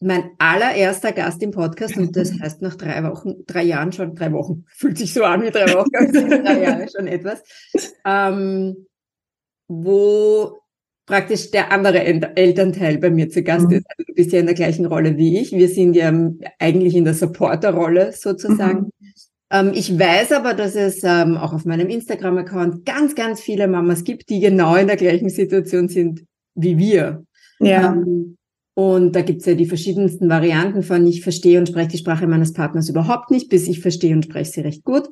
mein 0.02 0.32
allererster 0.40 1.12
Gast 1.12 1.44
im 1.44 1.52
Podcast 1.52 1.96
und 1.96 2.16
das 2.16 2.34
heißt 2.40 2.62
nach 2.62 2.76
drei 2.76 3.04
Wochen, 3.04 3.46
drei 3.46 3.64
Jahren 3.64 3.92
schon, 3.92 4.16
drei 4.16 4.32
Wochen, 4.32 4.66
fühlt 4.76 4.98
sich 4.98 5.14
so 5.14 5.24
an 5.24 5.44
wie 5.44 5.52
drei 5.52 5.74
Wochen, 5.74 5.96
aber 5.96 6.38
drei 6.40 6.64
Jahre 6.64 6.88
schon 6.90 7.08
etwas, 7.08 7.44
ähm, 8.04 8.88
wo 9.68 10.58
praktisch 11.06 11.52
der 11.52 11.72
andere 11.72 12.04
Elternteil 12.04 12.98
bei 12.98 13.12
mir 13.12 13.30
zu 13.30 13.44
Gast 13.44 13.68
mhm. 13.68 13.78
ist. 13.78 13.86
Also 13.90 14.04
du 14.08 14.14
bist 14.14 14.32
ja 14.32 14.40
in 14.40 14.46
der 14.48 14.56
gleichen 14.56 14.86
Rolle 14.86 15.18
wie 15.18 15.40
ich. 15.40 15.52
Wir 15.52 15.68
sind 15.68 15.96
ja 15.96 16.12
eigentlich 16.58 16.96
in 16.96 17.06
der 17.06 17.14
Supporter-Rolle 17.14 18.14
sozusagen. 18.14 18.92
Mhm. 19.00 19.14
Ähm, 19.52 19.72
ich 19.74 20.00
weiß 20.00 20.32
aber, 20.32 20.54
dass 20.54 20.76
es 20.76 21.04
ähm, 21.04 21.38
auch 21.38 21.54
auf 21.54 21.66
meinem 21.66 21.90
Instagram-Account 21.90 22.86
ganz, 22.86 23.14
ganz 23.14 23.42
viele 23.42 23.68
Mamas 23.68 24.04
gibt, 24.04 24.30
die 24.30 24.40
genau 24.40 24.76
in 24.76 24.88
der 24.88 24.96
gleichen 24.96 25.30
Situation 25.30 25.90
sind 25.90 26.26
wie 26.56 26.78
wir. 26.78 27.26
Ja. 27.60 27.94
Ähm, 27.94 28.38
und 28.74 29.16
da 29.16 29.22
gibt's 29.22 29.46
ja 29.46 29.54
die 29.54 29.66
verschiedensten 29.66 30.30
Varianten 30.30 30.82
von 30.82 31.06
ich 31.06 31.22
verstehe 31.22 31.60
und 31.60 31.68
spreche 31.68 31.90
die 31.90 31.98
Sprache 31.98 32.26
meines 32.26 32.54
Partners 32.54 32.90
überhaupt 32.90 33.30
nicht, 33.30 33.50
bis 33.50 33.68
ich 33.68 33.82
verstehe 33.82 34.16
und 34.16 34.26
spreche 34.26 34.52
sie 34.52 34.62
recht 34.62 34.84
gut. 34.84 35.10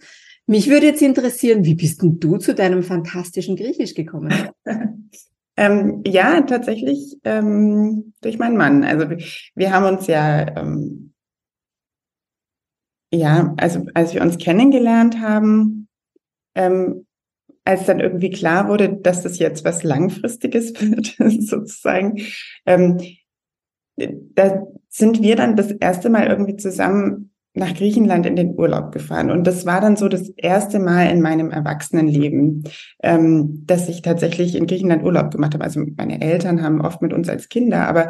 Mich 0.48 0.70
würde 0.70 0.88
jetzt 0.88 1.02
interessieren, 1.02 1.66
wie 1.66 1.76
bist 1.76 2.02
denn 2.02 2.20
du 2.20 2.38
zu 2.38 2.56
deinem 2.56 2.82
fantastischen 2.82 3.56
Griechisch 3.56 3.94
gekommen? 3.94 4.34
ähm, 5.58 6.02
ja, 6.08 6.42
tatsächlich 6.42 7.18
ähm, 7.24 8.14
durch 8.22 8.40
meinen 8.40 8.58
Mann. 8.58 8.84
Also 8.84 9.08
wir 9.56 9.72
haben 9.72 9.98
uns 9.98 10.08
ja, 10.08 10.58
ähm, 10.58 11.14
ja, 13.14 13.54
also 13.58 13.86
als 13.94 14.14
wir 14.14 14.22
uns 14.22 14.38
kennengelernt 14.38 15.20
haben, 15.20 15.88
ähm, 16.56 17.06
als 17.66 17.86
dann 17.86 18.00
irgendwie 18.00 18.32
klar 18.32 18.68
wurde, 18.68 18.90
dass 18.90 19.22
das 19.22 19.40
jetzt 19.40 19.64
was 19.66 19.84
Langfristiges 19.84 20.74
wird, 20.82 21.16
sozusagen, 21.42 22.22
ähm, 22.66 22.98
da 23.98 24.64
sind 24.88 25.22
wir 25.22 25.36
dann 25.36 25.56
das 25.56 25.72
erste 25.72 26.10
Mal 26.10 26.28
irgendwie 26.28 26.56
zusammen 26.56 27.32
nach 27.54 27.74
Griechenland 27.74 28.26
in 28.26 28.36
den 28.36 28.58
Urlaub 28.58 28.92
gefahren. 28.92 29.32
Und 29.32 29.46
das 29.46 29.66
war 29.66 29.82
dann 29.82 29.98
so 29.98 30.08
das 30.08 30.30
erste 30.30 30.80
Mal 30.80 31.10
in 31.12 31.22
meinem 31.22 31.52
Erwachsenenleben, 31.52 32.64
ähm, 33.04 33.64
dass 33.66 33.90
ich 33.90 34.02
tatsächlich 34.02 34.56
in 34.56 34.68
Griechenland 34.68 35.04
Urlaub 35.04 35.32
gemacht 35.32 35.54
habe. 35.54 35.64
Also 35.64 35.84
meine 35.98 36.22
Eltern 36.22 36.62
haben 36.62 36.82
oft 36.82 37.02
mit 37.02 37.12
uns 37.12 37.28
als 37.28 37.50
Kinder, 37.50 37.88
aber 37.88 38.10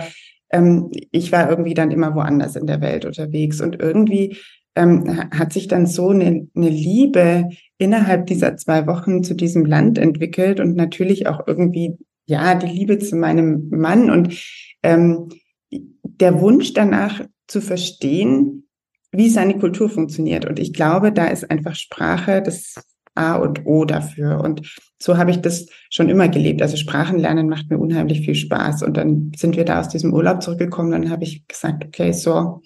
ähm, 0.51 0.91
ich 1.11 1.31
war 1.31 1.49
irgendwie 1.49 1.73
dann 1.73 1.91
immer 1.91 2.15
woanders 2.15 2.55
in 2.55 2.67
der 2.67 2.81
Welt 2.81 3.05
unterwegs. 3.05 3.61
Und 3.61 3.79
irgendwie 3.79 4.37
ähm, 4.75 5.29
hat 5.31 5.53
sich 5.53 5.67
dann 5.67 5.85
so 5.85 6.09
eine, 6.09 6.47
eine 6.55 6.69
Liebe 6.69 7.49
innerhalb 7.79 8.27
dieser 8.27 8.57
zwei 8.57 8.85
Wochen 8.85 9.23
zu 9.23 9.33
diesem 9.33 9.65
Land 9.65 9.97
entwickelt 9.97 10.59
und 10.59 10.75
natürlich 10.75 11.25
auch 11.27 11.47
irgendwie, 11.47 11.97
ja, 12.27 12.53
die 12.53 12.67
Liebe 12.67 12.99
zu 12.99 13.15
meinem 13.15 13.69
Mann 13.71 14.11
und 14.11 14.37
ähm, 14.83 15.29
der 15.71 16.39
Wunsch 16.41 16.73
danach 16.73 17.21
zu 17.47 17.61
verstehen, 17.61 18.67
wie 19.11 19.29
seine 19.29 19.57
Kultur 19.57 19.89
funktioniert. 19.89 20.45
Und 20.45 20.59
ich 20.59 20.73
glaube, 20.73 21.11
da 21.11 21.27
ist 21.27 21.49
einfach 21.49 21.73
Sprache 21.73 22.43
das 22.43 22.75
A 23.15 23.35
und 23.35 23.65
O 23.65 23.85
dafür. 23.85 24.41
Und 24.41 24.77
so 25.01 25.17
habe 25.17 25.31
ich 25.31 25.41
das 25.41 25.67
schon 25.89 26.09
immer 26.09 26.27
gelebt. 26.27 26.61
Also 26.61 26.77
Sprachenlernen 26.77 27.49
macht 27.49 27.69
mir 27.69 27.79
unheimlich 27.79 28.21
viel 28.21 28.35
Spaß. 28.35 28.83
Und 28.83 28.97
dann 28.97 29.31
sind 29.35 29.55
wir 29.55 29.65
da 29.65 29.79
aus 29.79 29.89
diesem 29.89 30.13
Urlaub 30.13 30.43
zurückgekommen. 30.43 30.91
Dann 30.91 31.09
habe 31.09 31.23
ich 31.23 31.47
gesagt, 31.47 31.85
okay, 31.85 32.11
so, 32.11 32.61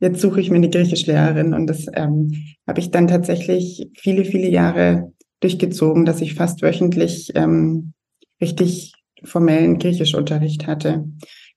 jetzt 0.00 0.20
suche 0.20 0.40
ich 0.40 0.50
mir 0.50 0.56
eine 0.56 0.70
Griechischlehrerin 0.70 1.54
und 1.54 1.66
das 1.66 1.86
ähm, 1.94 2.32
habe 2.66 2.80
ich 2.80 2.90
dann 2.90 3.08
tatsächlich 3.08 3.90
viele, 3.96 4.24
viele 4.24 4.48
Jahre 4.48 5.12
durchgezogen, 5.40 6.04
dass 6.04 6.20
ich 6.20 6.34
fast 6.34 6.62
wöchentlich 6.62 7.32
ähm, 7.34 7.92
richtig 8.40 8.94
formellen 9.24 9.78
Griechischunterricht 9.78 10.66
hatte. 10.66 11.04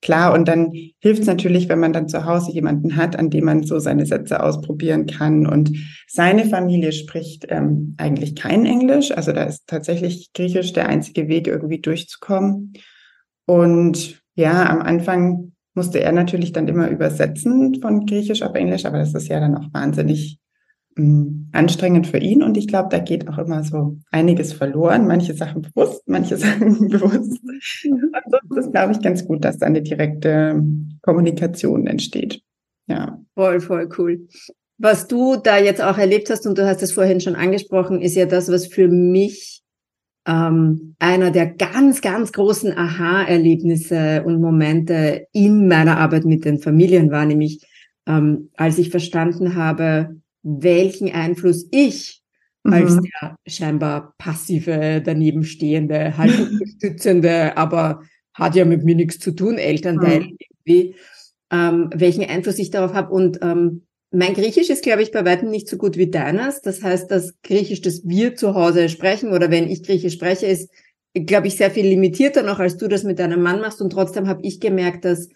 Klar, 0.00 0.34
und 0.34 0.48
dann 0.48 0.72
hilft 0.98 1.22
es 1.22 1.26
natürlich, 1.28 1.68
wenn 1.68 1.78
man 1.78 1.92
dann 1.92 2.08
zu 2.08 2.24
Hause 2.24 2.50
jemanden 2.50 2.96
hat, 2.96 3.14
an 3.16 3.30
dem 3.30 3.44
man 3.44 3.62
so 3.62 3.78
seine 3.78 4.04
Sätze 4.04 4.42
ausprobieren 4.42 5.06
kann. 5.06 5.46
Und 5.46 5.70
seine 6.08 6.44
Familie 6.44 6.90
spricht 6.90 7.46
ähm, 7.48 7.94
eigentlich 7.98 8.34
kein 8.34 8.66
Englisch. 8.66 9.12
Also 9.12 9.30
da 9.30 9.44
ist 9.44 9.68
tatsächlich 9.68 10.32
Griechisch 10.32 10.72
der 10.72 10.88
einzige 10.88 11.28
Weg, 11.28 11.46
irgendwie 11.46 11.80
durchzukommen. 11.80 12.72
Und 13.46 14.20
ja, 14.34 14.68
am 14.68 14.82
Anfang 14.82 15.51
musste 15.74 16.00
er 16.00 16.12
natürlich 16.12 16.52
dann 16.52 16.68
immer 16.68 16.88
übersetzen 16.88 17.80
von 17.80 18.06
Griechisch 18.06 18.42
auf 18.42 18.54
Englisch, 18.54 18.84
aber 18.84 18.98
das 18.98 19.14
ist 19.14 19.28
ja 19.28 19.40
dann 19.40 19.56
auch 19.56 19.72
wahnsinnig 19.72 20.38
mm, 20.96 21.48
anstrengend 21.52 22.06
für 22.06 22.18
ihn 22.18 22.42
und 22.42 22.56
ich 22.56 22.68
glaube, 22.68 22.88
da 22.90 22.98
geht 22.98 23.28
auch 23.28 23.38
immer 23.38 23.62
so 23.64 23.98
einiges 24.10 24.52
verloren, 24.52 25.06
manche 25.06 25.34
Sachen 25.34 25.62
bewusst, 25.62 26.02
manche 26.06 26.36
Sachen 26.38 26.88
bewusst. 26.88 27.40
Also 28.12 28.38
das 28.54 28.70
glaube 28.70 28.92
ich 28.92 29.00
ganz 29.00 29.26
gut, 29.26 29.44
dass 29.44 29.58
da 29.58 29.66
eine 29.66 29.82
direkte 29.82 30.62
Kommunikation 31.02 31.86
entsteht. 31.86 32.42
Ja. 32.86 33.20
Voll, 33.34 33.60
voll 33.60 33.88
cool. 33.98 34.26
Was 34.78 35.06
du 35.06 35.36
da 35.36 35.58
jetzt 35.58 35.80
auch 35.80 35.96
erlebt 35.96 36.28
hast, 36.28 36.46
und 36.46 36.58
du 36.58 36.66
hast 36.66 36.82
es 36.82 36.92
vorhin 36.92 37.20
schon 37.20 37.36
angesprochen, 37.36 38.00
ist 38.00 38.16
ja 38.16 38.26
das, 38.26 38.50
was 38.50 38.66
für 38.66 38.88
mich 38.88 39.61
ähm, 40.26 40.94
einer 40.98 41.30
der 41.30 41.46
ganz, 41.46 42.00
ganz 42.00 42.32
großen 42.32 42.76
Aha-Erlebnisse 42.76 44.22
und 44.24 44.40
Momente 44.40 45.26
in 45.32 45.66
meiner 45.68 45.98
Arbeit 45.98 46.24
mit 46.24 46.44
den 46.44 46.58
Familien 46.58 47.10
war, 47.10 47.24
nämlich 47.24 47.66
ähm, 48.06 48.50
als 48.56 48.78
ich 48.78 48.90
verstanden 48.90 49.56
habe, 49.56 50.16
welchen 50.42 51.12
Einfluss 51.12 51.66
ich 51.70 52.22
mhm. 52.64 52.72
als 52.72 52.98
der 53.00 53.36
scheinbar 53.46 54.14
passive, 54.18 55.02
danebenstehende, 55.04 56.16
halt 56.16 56.38
unterstützende, 56.50 57.56
aber 57.56 58.02
hat 58.34 58.54
ja 58.54 58.64
mit 58.64 58.84
mir 58.84 58.94
nichts 58.94 59.18
zu 59.18 59.32
tun, 59.32 59.58
Elternteil 59.58 60.20
mhm. 60.20 60.36
irgendwie, 60.38 60.94
ähm, 61.50 61.90
welchen 61.94 62.24
Einfluss 62.24 62.58
ich 62.58 62.70
darauf 62.70 62.94
habe 62.94 63.12
und 63.12 63.38
ähm, 63.42 63.82
mein 64.12 64.34
Griechisch 64.34 64.68
ist, 64.68 64.82
glaube 64.82 65.02
ich, 65.02 65.10
bei 65.10 65.24
weitem 65.24 65.50
nicht 65.50 65.68
so 65.68 65.76
gut 65.76 65.96
wie 65.96 66.10
deines. 66.10 66.60
Das 66.60 66.82
heißt, 66.82 67.10
das 67.10 67.34
Griechisch, 67.42 67.80
das 67.80 68.06
wir 68.06 68.36
zu 68.36 68.54
Hause 68.54 68.88
sprechen 68.88 69.32
oder 69.32 69.50
wenn 69.50 69.68
ich 69.68 69.82
Griechisch 69.82 70.14
spreche, 70.14 70.46
ist, 70.46 70.70
glaube 71.14 71.46
ich, 71.46 71.56
sehr 71.56 71.70
viel 71.70 71.86
limitierter 71.86 72.42
noch, 72.42 72.58
als 72.58 72.76
du 72.76 72.88
das 72.88 73.04
mit 73.04 73.18
deinem 73.18 73.42
Mann 73.42 73.60
machst. 73.60 73.80
Und 73.80 73.90
trotzdem 73.90 74.28
habe 74.28 74.42
ich 74.42 74.60
gemerkt, 74.60 75.04
dass 75.04 75.28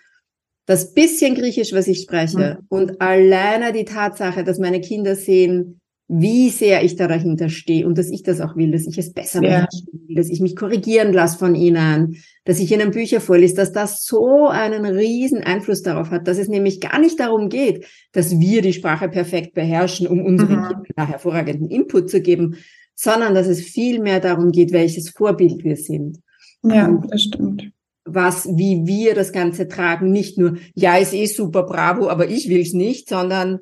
das 0.66 0.92
bisschen 0.92 1.34
Griechisch, 1.34 1.72
was 1.72 1.86
ich 1.86 2.02
spreche 2.02 2.58
mhm. 2.60 2.66
und 2.68 3.00
alleine 3.00 3.72
die 3.72 3.84
Tatsache, 3.84 4.44
dass 4.44 4.58
meine 4.58 4.80
Kinder 4.80 5.16
sehen, 5.16 5.80
wie 6.08 6.50
sehr 6.50 6.84
ich 6.84 6.94
da 6.94 7.08
dahinter 7.08 7.48
stehe 7.48 7.86
und 7.86 7.98
dass 7.98 8.10
ich 8.10 8.22
das 8.22 8.40
auch 8.40 8.54
will, 8.54 8.70
dass 8.70 8.86
ich 8.86 8.96
es 8.96 9.12
besser 9.12 9.42
ja. 9.42 9.66
will, 10.06 10.14
dass 10.14 10.28
ich 10.28 10.40
mich 10.40 10.54
korrigieren 10.54 11.12
lasse 11.12 11.36
von 11.36 11.56
ihnen, 11.56 12.16
dass 12.44 12.60
ich 12.60 12.70
ihnen 12.70 12.92
Bücher 12.92 13.20
vorlese, 13.20 13.56
dass 13.56 13.72
das 13.72 14.04
so 14.04 14.46
einen 14.46 14.84
riesen 14.84 15.42
Einfluss 15.42 15.82
darauf 15.82 16.10
hat, 16.10 16.28
dass 16.28 16.38
es 16.38 16.48
nämlich 16.48 16.80
gar 16.80 17.00
nicht 17.00 17.18
darum 17.18 17.48
geht, 17.48 17.86
dass 18.12 18.38
wir 18.38 18.62
die 18.62 18.72
Sprache 18.72 19.08
perfekt 19.08 19.54
beherrschen, 19.54 20.06
um 20.06 20.24
unseren 20.24 20.60
mhm. 20.60 20.82
Kindern 20.84 21.08
hervorragenden 21.08 21.70
Input 21.70 22.08
zu 22.08 22.20
geben, 22.20 22.56
sondern 22.94 23.34
dass 23.34 23.48
es 23.48 23.60
viel 23.60 24.00
mehr 24.00 24.20
darum 24.20 24.52
geht, 24.52 24.72
welches 24.72 25.10
Vorbild 25.10 25.64
wir 25.64 25.76
sind. 25.76 26.20
Ja, 26.62 26.86
und 26.86 27.12
das 27.12 27.22
stimmt. 27.22 27.70
Was, 28.04 28.46
wie 28.56 28.86
wir 28.86 29.16
das 29.16 29.32
Ganze 29.32 29.66
tragen, 29.66 30.12
nicht 30.12 30.38
nur, 30.38 30.58
ja, 30.74 30.96
ist 30.96 31.12
eh 31.12 31.26
super, 31.26 31.64
bravo, 31.64 32.08
aber 32.08 32.28
ich 32.28 32.48
will's 32.48 32.72
nicht, 32.72 33.08
sondern 33.08 33.58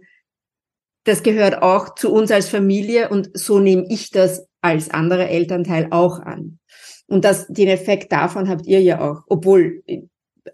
das 1.04 1.22
gehört 1.22 1.62
auch 1.62 1.94
zu 1.94 2.12
uns 2.12 2.30
als 2.30 2.48
Familie 2.48 3.10
und 3.10 3.30
so 3.34 3.58
nehme 3.58 3.86
ich 3.88 4.10
das 4.10 4.46
als 4.60 4.90
anderer 4.90 5.28
Elternteil 5.28 5.88
auch 5.90 6.18
an. 6.20 6.58
Und 7.06 7.24
das, 7.24 7.46
den 7.48 7.68
Effekt 7.68 8.12
davon 8.12 8.48
habt 8.48 8.66
ihr 8.66 8.80
ja 8.80 9.00
auch, 9.00 9.22
obwohl 9.28 9.82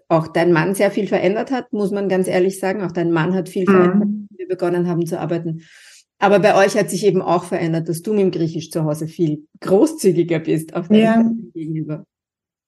auch 0.07 0.27
dein 0.27 0.51
Mann 0.51 0.75
sehr 0.75 0.91
viel 0.91 1.07
verändert 1.07 1.51
hat, 1.51 1.71
muss 1.71 1.91
man 1.91 2.09
ganz 2.09 2.27
ehrlich 2.27 2.59
sagen. 2.59 2.81
Auch 2.83 2.91
dein 2.91 3.11
Mann 3.11 3.33
hat 3.33 3.49
viel 3.49 3.63
mhm. 3.67 3.73
verändert, 3.73 4.09
wie 4.29 4.37
wir 4.39 4.47
begonnen 4.47 4.87
haben 4.87 5.05
zu 5.05 5.19
arbeiten. 5.19 5.61
Aber 6.19 6.39
bei 6.39 6.55
euch 6.55 6.77
hat 6.77 6.89
sich 6.89 7.05
eben 7.05 7.21
auch 7.21 7.45
verändert, 7.45 7.89
dass 7.89 8.01
du 8.01 8.13
mit 8.13 8.21
dem 8.21 8.31
Griechisch 8.31 8.69
zu 8.69 8.83
Hause 8.83 9.07
viel 9.07 9.47
großzügiger 9.59 10.39
bist, 10.39 10.75
auch 10.75 10.89
ja. 10.89 11.25
gegenüber. 11.53 12.05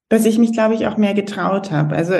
Dass 0.09 0.25
ich 0.25 0.39
mich, 0.39 0.53
glaube 0.53 0.73
ich, 0.73 0.87
auch 0.87 0.97
mehr 0.97 1.13
getraut 1.13 1.71
habe. 1.71 1.95
Also, 1.95 2.15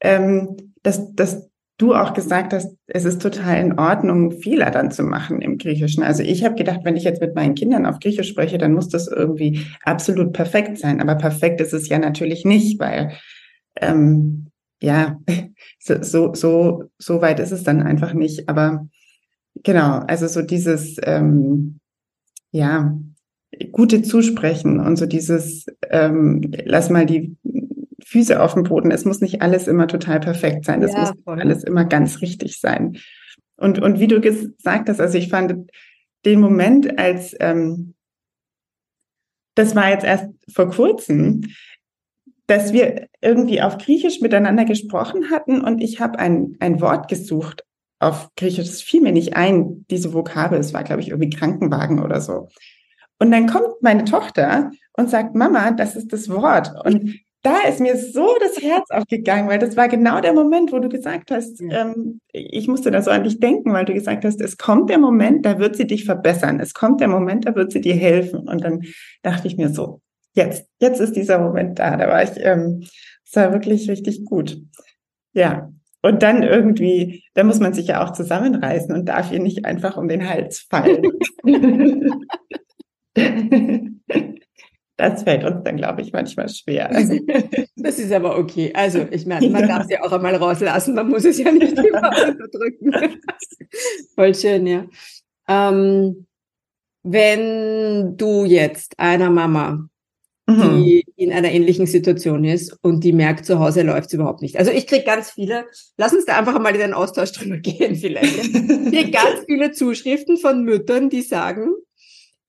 ähm, 0.00 0.56
dass, 0.82 1.14
dass 1.14 1.48
du 1.82 1.94
auch 1.94 2.14
gesagt 2.14 2.52
hast, 2.52 2.76
es 2.86 3.04
ist 3.04 3.20
total 3.20 3.60
in 3.60 3.78
Ordnung, 3.78 4.32
Fehler 4.32 4.70
dann 4.70 4.90
zu 4.90 5.02
machen 5.02 5.40
im 5.42 5.58
Griechischen. 5.58 6.02
Also 6.02 6.22
ich 6.22 6.44
habe 6.44 6.54
gedacht, 6.54 6.80
wenn 6.84 6.96
ich 6.96 7.04
jetzt 7.04 7.20
mit 7.20 7.34
meinen 7.34 7.54
Kindern 7.54 7.86
auf 7.86 8.00
Griechisch 8.00 8.28
spreche, 8.28 8.58
dann 8.58 8.74
muss 8.74 8.88
das 8.88 9.08
irgendwie 9.08 9.66
absolut 9.84 10.32
perfekt 10.32 10.78
sein. 10.78 11.00
Aber 11.00 11.14
perfekt 11.16 11.60
ist 11.60 11.72
es 11.72 11.88
ja 11.88 11.98
natürlich 11.98 12.44
nicht, 12.44 12.78
weil 12.80 13.12
ähm, 13.80 14.48
ja, 14.80 15.18
so, 15.78 16.02
so, 16.02 16.34
so, 16.34 16.84
so 16.98 17.20
weit 17.20 17.40
ist 17.40 17.52
es 17.52 17.64
dann 17.64 17.82
einfach 17.82 18.14
nicht. 18.14 18.48
Aber 18.48 18.86
Genau, 19.62 19.98
also 20.06 20.26
so 20.26 20.42
dieses, 20.42 20.96
ähm, 21.02 21.78
ja, 22.50 22.98
gute 23.70 24.02
Zusprechen 24.02 24.80
und 24.80 24.96
so 24.96 25.06
dieses, 25.06 25.66
ähm, 25.90 26.40
lass 26.64 26.90
mal 26.90 27.06
die 27.06 27.36
Füße 28.12 28.40
auf 28.40 28.54
dem 28.54 28.64
Boden. 28.64 28.90
Es 28.90 29.06
muss 29.06 29.20
nicht 29.20 29.40
alles 29.40 29.66
immer 29.66 29.86
total 29.86 30.20
perfekt 30.20 30.66
sein. 30.66 30.82
Es 30.82 30.92
ja, 30.92 31.00
muss 31.00 31.12
voll. 31.24 31.40
alles 31.40 31.64
immer 31.64 31.86
ganz 31.86 32.20
richtig 32.20 32.60
sein. 32.60 32.98
Und, 33.56 33.80
und 33.80 34.00
wie 34.00 34.06
du 34.06 34.20
gesagt 34.20 34.88
hast, 34.88 35.00
also 35.00 35.16
ich 35.16 35.28
fand 35.28 35.70
den 36.26 36.40
Moment, 36.40 36.98
als 36.98 37.34
ähm, 37.40 37.94
das 39.54 39.74
war 39.74 39.90
jetzt 39.90 40.04
erst 40.04 40.28
vor 40.52 40.70
kurzem, 40.70 41.42
dass 42.46 42.72
wir 42.72 43.06
irgendwie 43.22 43.62
auf 43.62 43.78
Griechisch 43.78 44.20
miteinander 44.20 44.64
gesprochen 44.64 45.30
hatten 45.30 45.62
und 45.62 45.82
ich 45.82 46.00
habe 46.00 46.18
ein, 46.18 46.56
ein 46.60 46.80
Wort 46.80 47.08
gesucht 47.08 47.64
auf 47.98 48.28
Griechisch, 48.36 48.66
das 48.66 48.82
fiel 48.82 49.00
mir 49.00 49.12
nicht 49.12 49.36
ein, 49.36 49.86
diese 49.90 50.12
Vokabel, 50.12 50.58
es 50.58 50.74
war, 50.74 50.84
glaube 50.84 51.00
ich, 51.00 51.08
irgendwie 51.08 51.30
Krankenwagen 51.30 52.02
oder 52.02 52.20
so. 52.20 52.48
Und 53.18 53.30
dann 53.30 53.46
kommt 53.46 53.80
meine 53.80 54.04
Tochter 54.04 54.72
und 54.94 55.08
sagt, 55.08 55.34
Mama, 55.34 55.70
das 55.70 55.94
ist 55.94 56.12
das 56.12 56.28
Wort. 56.28 56.72
Und 56.84 57.14
da 57.42 57.62
ist 57.68 57.80
mir 57.80 57.96
so 57.96 58.36
das 58.40 58.62
Herz 58.62 58.90
aufgegangen, 58.90 59.48
weil 59.48 59.58
das 59.58 59.76
war 59.76 59.88
genau 59.88 60.20
der 60.20 60.32
Moment, 60.32 60.72
wo 60.72 60.78
du 60.78 60.88
gesagt 60.88 61.32
hast, 61.32 61.60
ähm, 61.60 62.20
ich 62.32 62.68
musste 62.68 62.92
da 62.92 63.02
so 63.02 63.10
an 63.10 63.24
dich 63.24 63.40
denken, 63.40 63.72
weil 63.72 63.84
du 63.84 63.94
gesagt 63.94 64.24
hast, 64.24 64.40
es 64.40 64.56
kommt 64.56 64.90
der 64.90 64.98
Moment, 64.98 65.44
da 65.44 65.58
wird 65.58 65.74
sie 65.76 65.86
dich 65.86 66.04
verbessern. 66.04 66.60
Es 66.60 66.72
kommt 66.72 67.00
der 67.00 67.08
Moment, 67.08 67.46
da 67.46 67.54
wird 67.56 67.72
sie 67.72 67.80
dir 67.80 67.96
helfen. 67.96 68.48
Und 68.48 68.62
dann 68.62 68.82
dachte 69.22 69.48
ich 69.48 69.56
mir 69.56 69.70
so, 69.70 70.00
jetzt, 70.34 70.68
jetzt 70.78 71.00
ist 71.00 71.16
dieser 71.16 71.40
Moment 71.40 71.80
da. 71.80 71.96
Da 71.96 72.06
war 72.08 72.22
ich, 72.22 72.30
ähm, 72.36 72.86
es 73.24 73.34
war 73.34 73.52
wirklich 73.52 73.90
richtig 73.90 74.24
gut. 74.24 74.58
Ja, 75.32 75.68
und 76.02 76.22
dann 76.22 76.44
irgendwie, 76.44 77.24
da 77.34 77.42
muss 77.42 77.58
man 77.58 77.74
sich 77.74 77.88
ja 77.88 78.04
auch 78.04 78.12
zusammenreißen 78.12 78.94
und 78.94 79.08
darf 79.08 79.32
ihr 79.32 79.40
nicht 79.40 79.64
einfach 79.64 79.96
um 79.96 80.06
den 80.08 80.28
Hals 80.28 80.66
fallen. 80.70 81.02
das 85.10 85.22
fällt 85.22 85.44
uns 85.44 85.64
dann, 85.64 85.76
glaube 85.76 86.02
ich, 86.02 86.12
manchmal 86.12 86.48
schwer. 86.48 86.90
Das 87.76 87.98
ist 87.98 88.12
aber 88.12 88.38
okay. 88.38 88.72
Also, 88.74 89.06
ich 89.10 89.26
meine, 89.26 89.48
man 89.50 89.62
ja. 89.62 89.68
darf 89.68 89.84
es 89.84 89.90
ja 89.90 90.02
auch 90.02 90.12
einmal 90.12 90.36
rauslassen, 90.36 90.94
man 90.94 91.08
muss 91.08 91.24
es 91.24 91.38
ja 91.38 91.50
nicht 91.50 91.76
immer 91.78 92.10
unterdrücken. 92.28 93.20
Voll 94.14 94.34
schön, 94.34 94.66
ja. 94.66 94.86
Ähm, 95.48 96.26
wenn 97.02 98.16
du 98.16 98.44
jetzt 98.44 98.98
einer 98.98 99.30
Mama 99.30 99.88
mhm. 100.46 100.82
die 100.84 101.04
in 101.16 101.32
einer 101.32 101.50
ähnlichen 101.50 101.86
Situation 101.86 102.44
ist 102.44 102.76
und 102.82 103.04
die 103.04 103.12
merkt, 103.12 103.46
zu 103.46 103.58
Hause 103.58 103.82
läuft 103.82 104.08
es 104.08 104.14
überhaupt 104.14 104.42
nicht. 104.42 104.58
Also 104.58 104.70
ich 104.70 104.86
kriege 104.86 105.04
ganz 105.04 105.30
viele, 105.30 105.66
lass 105.96 106.12
uns 106.12 106.24
da 106.24 106.38
einfach 106.38 106.58
mal 106.60 106.74
in 106.74 106.80
den 106.80 106.94
Austausch 106.94 107.32
drüber 107.32 107.56
gehen 107.58 107.96
vielleicht. 107.96 108.38
Ich 108.44 108.52
kriege 108.52 109.10
ganz 109.10 109.40
viele 109.46 109.72
Zuschriften 109.72 110.36
von 110.36 110.64
Müttern, 110.64 111.10
die 111.10 111.22
sagen, 111.22 111.72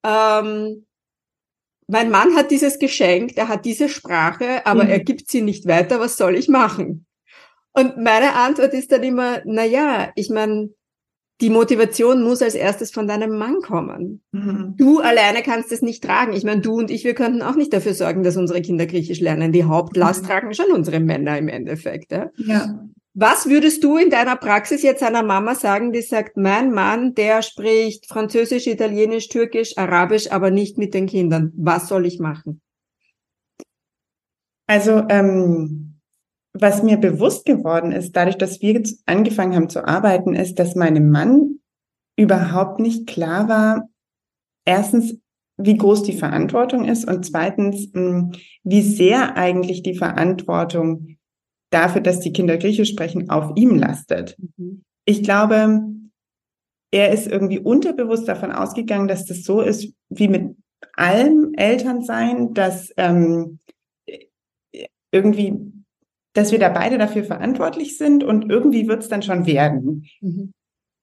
ähm, 0.05 0.85
mein 1.87 2.09
Mann 2.09 2.35
hat 2.35 2.51
dieses 2.51 2.79
Geschenk, 2.79 3.33
er 3.35 3.47
hat 3.47 3.65
diese 3.65 3.89
Sprache, 3.89 4.65
aber 4.65 4.85
mhm. 4.85 4.89
er 4.89 4.99
gibt 4.99 5.29
sie 5.29 5.41
nicht 5.41 5.67
weiter, 5.67 5.99
was 5.99 6.17
soll 6.17 6.35
ich 6.35 6.47
machen? 6.47 7.05
Und 7.73 7.97
meine 7.97 8.33
Antwort 8.33 8.73
ist 8.73 8.91
dann 8.91 9.03
immer, 9.03 9.41
na 9.45 9.65
ja, 9.65 10.11
ich 10.15 10.29
meine, 10.29 10.69
die 11.41 11.49
Motivation 11.49 12.23
muss 12.23 12.41
als 12.41 12.55
erstes 12.55 12.91
von 12.91 13.07
deinem 13.07 13.37
Mann 13.37 13.61
kommen. 13.61 14.21
Mhm. 14.31 14.75
Du 14.77 14.99
alleine 14.99 15.41
kannst 15.41 15.71
es 15.71 15.81
nicht 15.81 16.03
tragen. 16.03 16.33
Ich 16.33 16.43
meine, 16.43 16.61
du 16.61 16.75
und 16.75 16.91
ich, 16.91 17.03
wir 17.03 17.15
könnten 17.15 17.41
auch 17.41 17.55
nicht 17.55 17.73
dafür 17.73 17.93
sorgen, 17.93 18.23
dass 18.23 18.37
unsere 18.37 18.61
Kinder 18.61 18.85
Griechisch 18.85 19.19
lernen. 19.19 19.51
Die 19.51 19.65
Hauptlast 19.65 20.23
mhm. 20.23 20.27
tragen 20.27 20.53
schon 20.53 20.71
unsere 20.71 20.99
Männer 20.99 21.37
im 21.37 21.47
Endeffekt. 21.47 22.11
Ja? 22.11 22.29
ja. 22.37 22.87
Was 23.15 23.47
würdest 23.47 23.83
du 23.83 23.97
in 23.97 24.09
deiner 24.09 24.35
Praxis 24.35 24.81
jetzt 24.81 25.03
einer 25.03 25.21
Mama 25.21 25.53
sagen, 25.53 25.91
die 25.91 26.01
sagt, 26.01 26.35
mein 26.35 26.71
Mann, 26.71 27.13
der 27.13 27.43
spricht 27.43 28.07
Französisch, 28.07 28.65
Italienisch, 28.65 29.29
Türkisch, 29.29 29.77
Arabisch, 29.77 30.31
aber 30.31 30.49
nicht 30.49 30.79
mit 30.79 30.95
den 30.95 31.05
Kindern. 31.05 31.53
Was 31.55 31.87
soll 31.87 32.07
ich 32.07 32.19
machen? 32.19 32.61
Also 34.65 35.03
ähm, 35.09 35.99
was 36.53 36.81
mir 36.81 36.97
bewusst 36.97 37.45
geworden 37.45 37.91
ist, 37.91 38.15
dadurch, 38.15 38.37
dass 38.37 38.61
wir 38.61 38.81
angefangen 39.05 39.55
haben 39.55 39.69
zu 39.69 39.87
arbeiten, 39.87 40.33
ist, 40.33 40.57
dass 40.57 40.75
meinem 40.75 41.11
Mann 41.11 41.59
überhaupt 42.15 42.79
nicht 42.79 43.05
klar 43.05 43.47
war, 43.47 43.89
erstens, 44.65 45.19
wie 45.57 45.77
groß 45.77 46.01
die 46.01 46.17
Verantwortung 46.17 46.85
ist 46.85 47.07
und 47.07 47.25
zweitens, 47.25 47.89
hm, 47.93 48.33
wie 48.63 48.81
sehr 48.81 49.37
eigentlich 49.37 49.83
die 49.83 49.95
Verantwortung 49.95 51.17
dafür, 51.73 52.01
dass 52.01 52.19
die 52.19 52.33
Kinder 52.33 52.57
Griechisch 52.57 52.89
sprechen, 52.89 53.29
auf 53.29 53.51
ihm 53.55 53.75
lastet. 53.75 54.37
Mhm. 54.57 54.83
Ich 55.05 55.23
glaube, 55.23 55.83
er 56.91 57.11
ist 57.11 57.27
irgendwie 57.27 57.59
unterbewusst 57.59 58.27
davon 58.27 58.51
ausgegangen, 58.51 59.07
dass 59.07 59.25
das 59.25 59.43
so 59.43 59.61
ist 59.61 59.93
wie 60.09 60.27
mit 60.27 60.55
allem 60.95 61.53
Elternsein, 61.55 62.53
dass 62.53 62.91
ähm, 62.97 63.59
irgendwie 65.11 65.73
dass 66.33 66.51
wir 66.51 66.59
da 66.59 66.69
beide 66.69 66.97
dafür 66.97 67.23
verantwortlich 67.23 67.97
sind 67.97 68.23
und 68.23 68.49
irgendwie 68.49 68.87
wird 68.87 69.03
es 69.03 69.09
dann 69.09 69.21
schon 69.21 69.45
werden. 69.45 70.05
Mhm. 70.19 70.51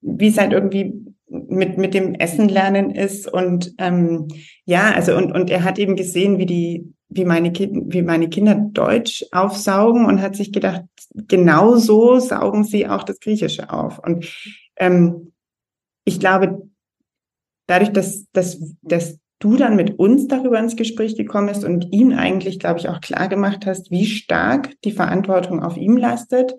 Wie 0.03 0.29
es 0.29 0.39
halt 0.39 0.53
irgendwie 0.53 1.05
mit, 1.29 1.79
mit 1.79 1.95
dem 1.95 2.15
Essen 2.15 2.49
lernen 2.49 2.91
ist 2.91 3.33
und 3.33 3.75
ähm, 3.79 4.29
ja, 4.65 4.91
also 4.93 5.17
und, 5.17 5.33
und 5.33 5.51
er 5.51 5.63
hat 5.63 5.79
eben 5.79 5.95
gesehen, 5.95 6.39
wie 6.39 6.47
die, 6.47 6.93
wie 7.11 7.25
meine, 7.25 7.53
wie 7.53 8.03
meine 8.03 8.29
Kinder 8.29 8.55
Deutsch 8.55 9.25
aufsaugen 9.33 10.07
und 10.07 10.23
hat 10.23 10.37
sich 10.37 10.53
gedacht, 10.53 10.85
genau 11.13 11.77
so 11.77 12.21
saugen 12.21 12.65
sie 12.65 12.87
auch 12.87 13.03
das 13.03 13.19
Griechische 13.19 13.73
auf. 13.73 13.99
Und 13.99 14.27
ähm, 14.77 15.33
ich 16.05 16.21
glaube, 16.21 16.63
dadurch, 17.67 17.93
dass, 17.93 18.27
dass, 18.33 18.61
dass 18.83 19.19
du 19.41 19.57
dann 19.57 19.75
mit 19.75 19.99
uns 19.99 20.29
darüber 20.29 20.59
ins 20.61 20.77
Gespräch 20.77 21.17
gekommen 21.17 21.49
bist 21.49 21.65
und 21.65 21.93
ihm 21.93 22.13
eigentlich, 22.13 22.61
glaube 22.61 22.79
ich, 22.79 22.89
auch 22.89 23.01
klar 23.01 23.29
gemacht 23.29 23.67
hast, 23.67 23.91
wie 23.91 24.07
stark 24.07 24.71
die 24.85 24.93
Verantwortung 24.93 25.63
auf 25.63 25.77
ihm 25.77 25.97
lastet. 25.97 26.55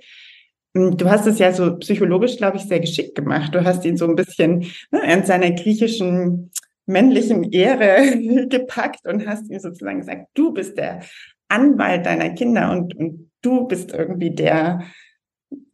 Hm, 0.76 0.98
du 0.98 1.10
hast 1.10 1.28
es 1.28 1.40
ja 1.40 1.54
so 1.54 1.78
psychologisch, 1.78 2.38
glaube 2.38 2.58
ich, 2.58 2.64
sehr 2.64 2.80
geschickt 2.80 3.16
gemacht. 3.16 3.56
Du 3.56 3.64
hast 3.64 3.86
ihn 3.86 3.98
so 3.98 4.06
ein 4.06 4.16
bisschen 4.16 4.66
ne, 4.92 5.14
in 5.14 5.26
seiner 5.26 5.52
griechischen 5.52 6.52
männlichen 6.92 7.52
Ehre 7.52 8.48
gepackt 8.50 9.06
und 9.06 9.28
hast 9.28 9.50
ihm 9.50 9.60
sozusagen 9.60 10.00
gesagt, 10.00 10.28
du 10.34 10.54
bist 10.54 10.78
der 10.78 11.02
Anwalt 11.48 12.06
deiner 12.06 12.30
Kinder 12.30 12.72
und, 12.72 12.96
und 12.96 13.32
du 13.42 13.68
bist 13.68 13.94
irgendwie 13.94 14.32
der, 14.32 14.82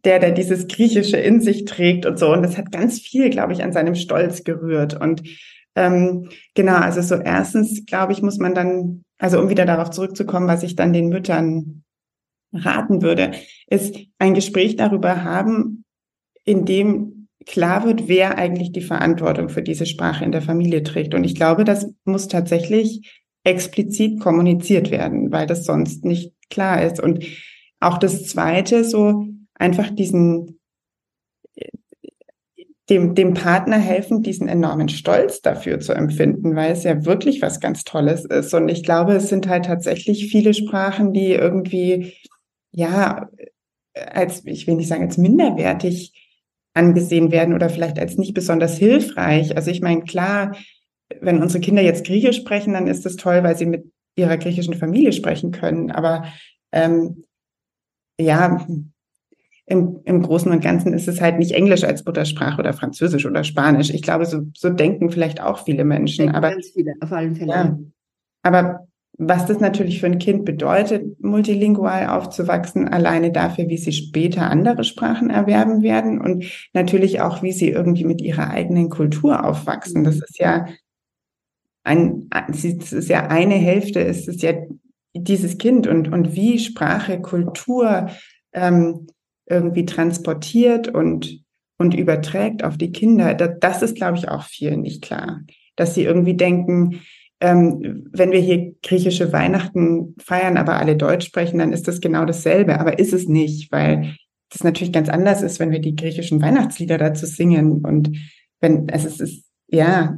der, 0.04 0.20
der 0.20 0.32
dieses 0.32 0.68
Griechische 0.68 1.18
in 1.18 1.42
sich 1.42 1.66
trägt 1.66 2.06
und 2.06 2.18
so. 2.18 2.32
Und 2.32 2.42
das 2.42 2.58
hat 2.58 2.72
ganz 2.72 3.00
viel, 3.00 3.30
glaube 3.30 3.54
ich, 3.54 3.64
an 3.64 3.74
seinem 3.74 3.96
Stolz 3.96 4.44
gerührt. 4.44 5.00
Und 5.00 5.24
ähm, 5.76 6.30
genau, 6.56 6.78
also 6.78 7.02
so 7.02 7.16
erstens, 7.16 7.86
glaube 7.86 8.14
ich, 8.14 8.22
muss 8.22 8.40
man 8.40 8.56
dann, 8.56 9.04
also 9.20 9.40
um 9.40 9.50
wieder 9.50 9.66
darauf 9.66 9.92
zurückzukommen, 9.92 10.48
was 10.48 10.64
ich 10.64 10.76
dann 10.76 10.94
den 10.94 11.10
Müttern 11.10 11.84
raten 12.54 13.02
würde, 13.02 13.32
ist 13.68 13.96
ein 14.18 14.34
Gespräch 14.34 14.76
darüber 14.76 15.24
haben, 15.24 15.84
in 16.44 16.66
dem 16.66 17.17
klar 17.48 17.86
wird, 17.86 18.08
wer 18.08 18.38
eigentlich 18.38 18.72
die 18.72 18.82
Verantwortung 18.82 19.50
für 19.50 19.64
diese 19.64 19.86
Sprache 19.86 20.24
in 20.24 20.32
der 20.32 20.42
Familie 20.42 20.84
trägt. 20.84 21.14
Und 21.16 21.24
ich 21.24 21.36
glaube, 21.36 21.64
das 21.64 21.88
muss 22.04 22.28
tatsächlich 22.28 23.22
explizit 23.44 24.20
kommuniziert 24.20 24.92
werden, 24.92 25.32
weil 25.32 25.48
das 25.48 25.66
sonst 25.66 26.06
nicht 26.06 26.34
klar 26.50 26.84
ist. 26.84 27.00
Und 27.00 27.26
auch 27.80 27.98
das 27.98 28.26
Zweite, 28.26 28.84
so 28.84 29.26
einfach 29.56 29.90
diesen 29.90 30.60
dem, 32.90 33.16
dem 33.16 33.34
Partner 33.34 33.78
helfen, 33.78 34.24
diesen 34.24 34.48
enormen 34.48 34.88
Stolz 34.88 35.42
dafür 35.42 35.80
zu 35.80 35.94
empfinden, 35.94 36.56
weil 36.56 36.72
es 36.72 36.84
ja 36.84 37.06
wirklich 37.06 37.42
was 37.42 37.60
ganz 37.60 37.84
Tolles 37.84 38.24
ist. 38.24 38.54
Und 38.54 38.70
ich 38.70 38.84
glaube, 38.84 39.14
es 39.14 39.28
sind 39.28 39.48
halt 39.48 39.66
tatsächlich 39.66 40.30
viele 40.32 40.54
Sprachen, 40.54 41.12
die 41.12 41.34
irgendwie, 41.34 42.14
ja, 42.72 43.30
als, 43.94 44.46
ich 44.46 44.68
will 44.68 44.76
nicht 44.76 44.88
sagen, 44.88 45.04
als 45.04 45.18
minderwertig 45.18 46.27
angesehen 46.78 47.32
werden 47.32 47.54
oder 47.54 47.70
vielleicht 47.70 48.00
als 48.00 48.18
nicht 48.18 48.34
besonders 48.34 48.78
hilfreich. 48.78 49.56
Also 49.56 49.72
ich 49.72 49.82
meine, 49.82 50.04
klar, 50.04 50.56
wenn 51.20 51.42
unsere 51.42 51.62
Kinder 51.62 51.82
jetzt 51.82 52.06
Griechisch 52.06 52.38
sprechen, 52.38 52.74
dann 52.74 52.88
ist 52.88 53.06
das 53.06 53.16
toll, 53.16 53.44
weil 53.44 53.58
sie 53.58 53.66
mit 53.66 53.92
ihrer 54.16 54.38
griechischen 54.38 54.74
Familie 54.74 55.12
sprechen 55.12 55.52
können. 55.52 55.92
Aber 55.92 56.26
ähm, 56.72 57.24
ja, 58.20 58.66
im, 59.66 60.00
im 60.06 60.22
Großen 60.22 60.52
und 60.52 60.64
Ganzen 60.64 60.94
ist 60.94 61.08
es 61.08 61.20
halt 61.20 61.40
nicht 61.40 61.52
Englisch 61.52 61.84
als 61.84 62.06
Muttersprache 62.06 62.60
oder 62.60 62.74
Französisch 62.74 63.26
oder 63.26 63.44
Spanisch. 63.44 63.90
Ich 63.90 64.02
glaube, 64.02 64.26
so, 64.26 64.44
so 64.56 64.70
denken 64.70 65.12
vielleicht 65.12 65.42
auch 65.42 65.66
viele 65.66 65.84
Menschen. 65.84 66.30
Aber, 66.34 66.52
ganz 66.52 66.70
viele, 66.70 66.94
auf 67.02 67.12
allen 67.12 67.36
Fällen. 67.36 67.50
Ja, 67.50 67.78
aber 68.44 68.88
was 69.18 69.48
das 69.48 69.60
natürlich 69.60 70.00
für 70.00 70.06
ein 70.06 70.20
Kind 70.20 70.46
bedeutet, 70.46 71.22
multilingual 71.24 72.08
aufzuwachsen, 72.08 72.88
alleine 72.88 73.32
dafür, 73.32 73.68
wie 73.68 73.78
sie 73.78 73.92
später 73.92 74.50
andere 74.50 74.84
Sprachen 74.84 75.32
erwerben 75.32 75.82
werden 75.82 76.22
und 76.22 76.46
natürlich 76.74 77.20
auch, 77.22 77.42
wie 77.42 77.52
sie 77.52 77.70
irgendwie 77.70 78.06
mit 78.06 78.22
ihrer 78.22 78.52
eigenen 78.52 78.90
Kultur 78.90 79.44
aufwachsen. 79.44 80.04
Das 80.04 80.18
ist 80.18 80.38
ja 80.38 80.68
ein, 81.84 82.30
es 82.50 82.64
ist 82.64 83.10
ja 83.10 83.28
eine 83.28 83.56
Hälfte, 83.56 84.02
es 84.02 84.28
ist 84.28 84.44
ja 84.44 84.54
dieses 85.16 85.58
Kind 85.58 85.88
und, 85.88 86.12
und 86.14 86.36
wie 86.36 86.60
Sprache, 86.60 87.20
Kultur 87.20 88.10
ähm, 88.54 89.08
irgendwie 89.48 89.86
transportiert 89.86 90.90
und, 90.90 91.44
und 91.80 91.96
überträgt 91.96 92.64
auf 92.64 92.78
die 92.78 92.92
Kinder. 92.92 93.34
Das, 93.34 93.52
das 93.60 93.82
ist, 93.82 93.96
glaube 93.96 94.18
ich, 94.18 94.30
auch 94.30 94.44
vielen 94.44 94.82
nicht 94.82 95.02
klar. 95.02 95.42
Dass 95.76 95.96
sie 95.96 96.04
irgendwie 96.04 96.36
denken, 96.36 97.02
ähm, 97.40 98.08
wenn 98.12 98.32
wir 98.32 98.40
hier 98.40 98.74
griechische 98.82 99.32
Weihnachten 99.32 100.16
feiern, 100.20 100.58
aber 100.58 100.78
alle 100.78 100.98
Deutsch 100.98 101.28
sprechen, 101.28 101.60
dann 101.60 101.74
ist 101.74 101.88
das 101.88 102.02
genau 102.02 102.26
dasselbe. 102.26 102.80
Aber 102.80 103.00
ist 103.00 103.14
es 103.14 103.28
nicht, 103.28 103.72
weil 103.72 104.16
das 104.50 104.64
natürlich 104.64 104.94
ganz 104.94 105.10
anders 105.10 105.42
ist, 105.42 105.60
wenn 105.60 105.72
wir 105.72 105.80
die 105.80 105.96
griechischen 105.96 106.42
Weihnachtslieder 106.42 106.98
dazu 106.98 107.26
singen. 107.26 107.86
Und 107.86 108.18
wenn, 108.60 108.90
also 108.90 109.08
es 109.08 109.20
ist, 109.20 109.46
ja, 109.68 110.18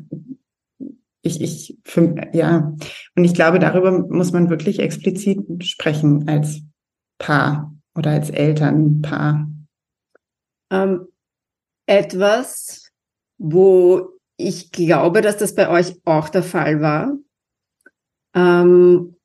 ich, 1.22 1.42
ich, 1.42 1.78
für, 1.84 2.16
ja. 2.34 2.76
Und 3.16 3.26
ich 3.26 3.34
glaube, 3.34 3.60
darüber 3.60 3.92
muss 3.92 4.32
man 4.32 4.50
wirklich 4.50 4.80
explizit 4.80 5.66
sprechen 5.66 6.28
als 6.28 6.62
Paar 7.18 7.76
oder 7.96 8.12
als 8.12 8.30
Elternpaar. 8.30 9.50
Ähm, 10.72 11.08
etwas, 11.86 12.92
wo 13.38 14.19
ich 14.40 14.72
glaube, 14.72 15.22
dass 15.22 15.38
das 15.38 15.54
bei 15.54 15.70
euch 15.70 15.96
auch 16.06 16.30
der 16.30 16.44
Fall 16.44 16.82
war. 16.82 17.18
Ähm, 18.34 19.16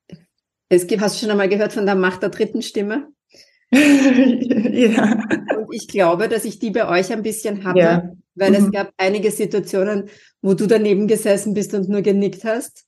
es 0.69 0.87
gibt, 0.87 1.03
hast 1.03 1.17
du 1.17 1.21
schon 1.21 1.31
einmal 1.31 1.49
gehört 1.49 1.73
von 1.73 1.87
der 1.87 1.95
Macht 1.95 2.23
der 2.23 2.31
dritten 2.31 2.63
Stimme? 2.63 3.09
ja. 3.71 5.23
Und 5.57 5.73
ich 5.73 5.89
glaube, 5.89 6.29
dass 6.29 6.45
ich 6.45 6.59
die 6.59 6.71
bei 6.71 6.89
euch 6.89 7.13
ein 7.13 7.23
bisschen 7.23 7.65
hatte, 7.65 7.79
ja. 7.79 8.13
weil 8.35 8.51
mhm. 8.51 8.57
es 8.57 8.73
gab 8.73 8.93
einige 8.97 9.31
Situationen, 9.31 10.09
wo 10.43 10.55
du 10.55 10.67
daneben 10.67 11.07
gesessen 11.07 11.55
bist 11.55 11.75
und 11.75 11.89
nur 11.89 12.03
genickt 12.03 12.45
hast. 12.45 12.85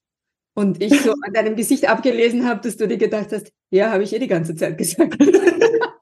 Und 0.55 0.83
ich 0.83 1.01
so 1.03 1.13
an 1.13 1.33
deinem 1.33 1.55
Gesicht 1.55 1.89
abgelesen 1.89 2.49
habe, 2.49 2.61
dass 2.63 2.77
du 2.77 2.89
dir 2.89 2.97
gedacht 2.97 3.31
hast, 3.31 3.53
ja, 3.71 3.93
habe 3.93 4.03
ich 4.03 4.15
eh 4.15 4.19
die 4.19 4.27
ganze 4.27 4.57
Zeit 4.57 4.79
gesagt. 4.79 5.17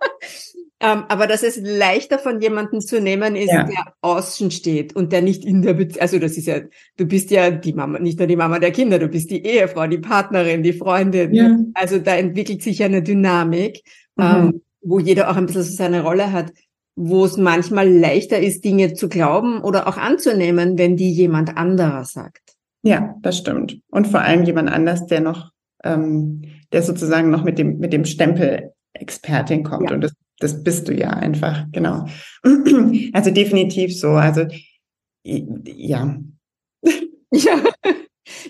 Ähm, 0.84 1.04
aber 1.08 1.26
dass 1.26 1.42
es 1.42 1.58
leichter 1.62 2.18
von 2.18 2.42
jemandem 2.42 2.80
zu 2.82 3.00
nehmen 3.00 3.36
ist, 3.36 3.50
ja. 3.50 3.64
der 3.64 3.94
außen 4.02 4.50
steht 4.50 4.94
und 4.94 5.12
der 5.12 5.22
nicht 5.22 5.42
in 5.44 5.62
der 5.62 5.72
Beziehung, 5.72 6.02
also 6.02 6.18
das 6.18 6.36
ist 6.36 6.46
ja, 6.46 6.60
du 6.98 7.06
bist 7.06 7.30
ja 7.30 7.50
die 7.50 7.72
Mama, 7.72 7.98
nicht 7.98 8.18
nur 8.18 8.28
die 8.28 8.36
Mama 8.36 8.58
der 8.58 8.70
Kinder, 8.70 8.98
du 8.98 9.08
bist 9.08 9.30
die 9.30 9.42
Ehefrau, 9.46 9.86
die 9.86 9.98
Partnerin, 9.98 10.62
die 10.62 10.74
Freundin. 10.74 11.32
Ja. 11.32 11.58
Also 11.72 11.98
da 11.98 12.16
entwickelt 12.16 12.62
sich 12.62 12.80
ja 12.80 12.86
eine 12.86 13.02
Dynamik, 13.02 13.80
mhm. 14.16 14.24
ähm, 14.24 14.62
wo 14.82 14.98
jeder 14.98 15.30
auch 15.30 15.36
ein 15.36 15.46
bisschen 15.46 15.62
so 15.62 15.74
seine 15.74 16.02
Rolle 16.02 16.32
hat, 16.32 16.52
wo 16.96 17.24
es 17.24 17.38
manchmal 17.38 17.88
leichter 17.88 18.38
ist, 18.38 18.62
Dinge 18.62 18.92
zu 18.92 19.08
glauben 19.08 19.62
oder 19.62 19.88
auch 19.88 19.96
anzunehmen, 19.96 20.76
wenn 20.76 20.96
die 20.98 21.10
jemand 21.10 21.56
anderer 21.56 22.04
sagt. 22.04 22.42
Ja, 22.82 23.14
das 23.22 23.38
stimmt. 23.38 23.80
Und 23.90 24.08
vor 24.08 24.20
allem 24.20 24.44
jemand 24.44 24.70
anders, 24.70 25.06
der 25.06 25.22
noch, 25.22 25.50
ähm, 25.82 26.42
der 26.72 26.82
sozusagen 26.82 27.30
noch 27.30 27.42
mit 27.42 27.58
dem, 27.58 27.78
mit 27.78 27.94
dem 27.94 28.04
Stempel 28.04 28.72
Expertin 28.92 29.64
kommt. 29.64 29.88
Ja. 29.88 29.96
Und 29.96 30.02
das 30.02 30.12
das 30.38 30.62
bist 30.62 30.88
du 30.88 30.94
ja 30.94 31.10
einfach, 31.10 31.66
genau. 31.72 32.06
Also 33.12 33.30
definitiv 33.30 33.98
so. 33.98 34.10
Also 34.10 34.46
ja. 35.24 36.18
Ja. 37.32 37.62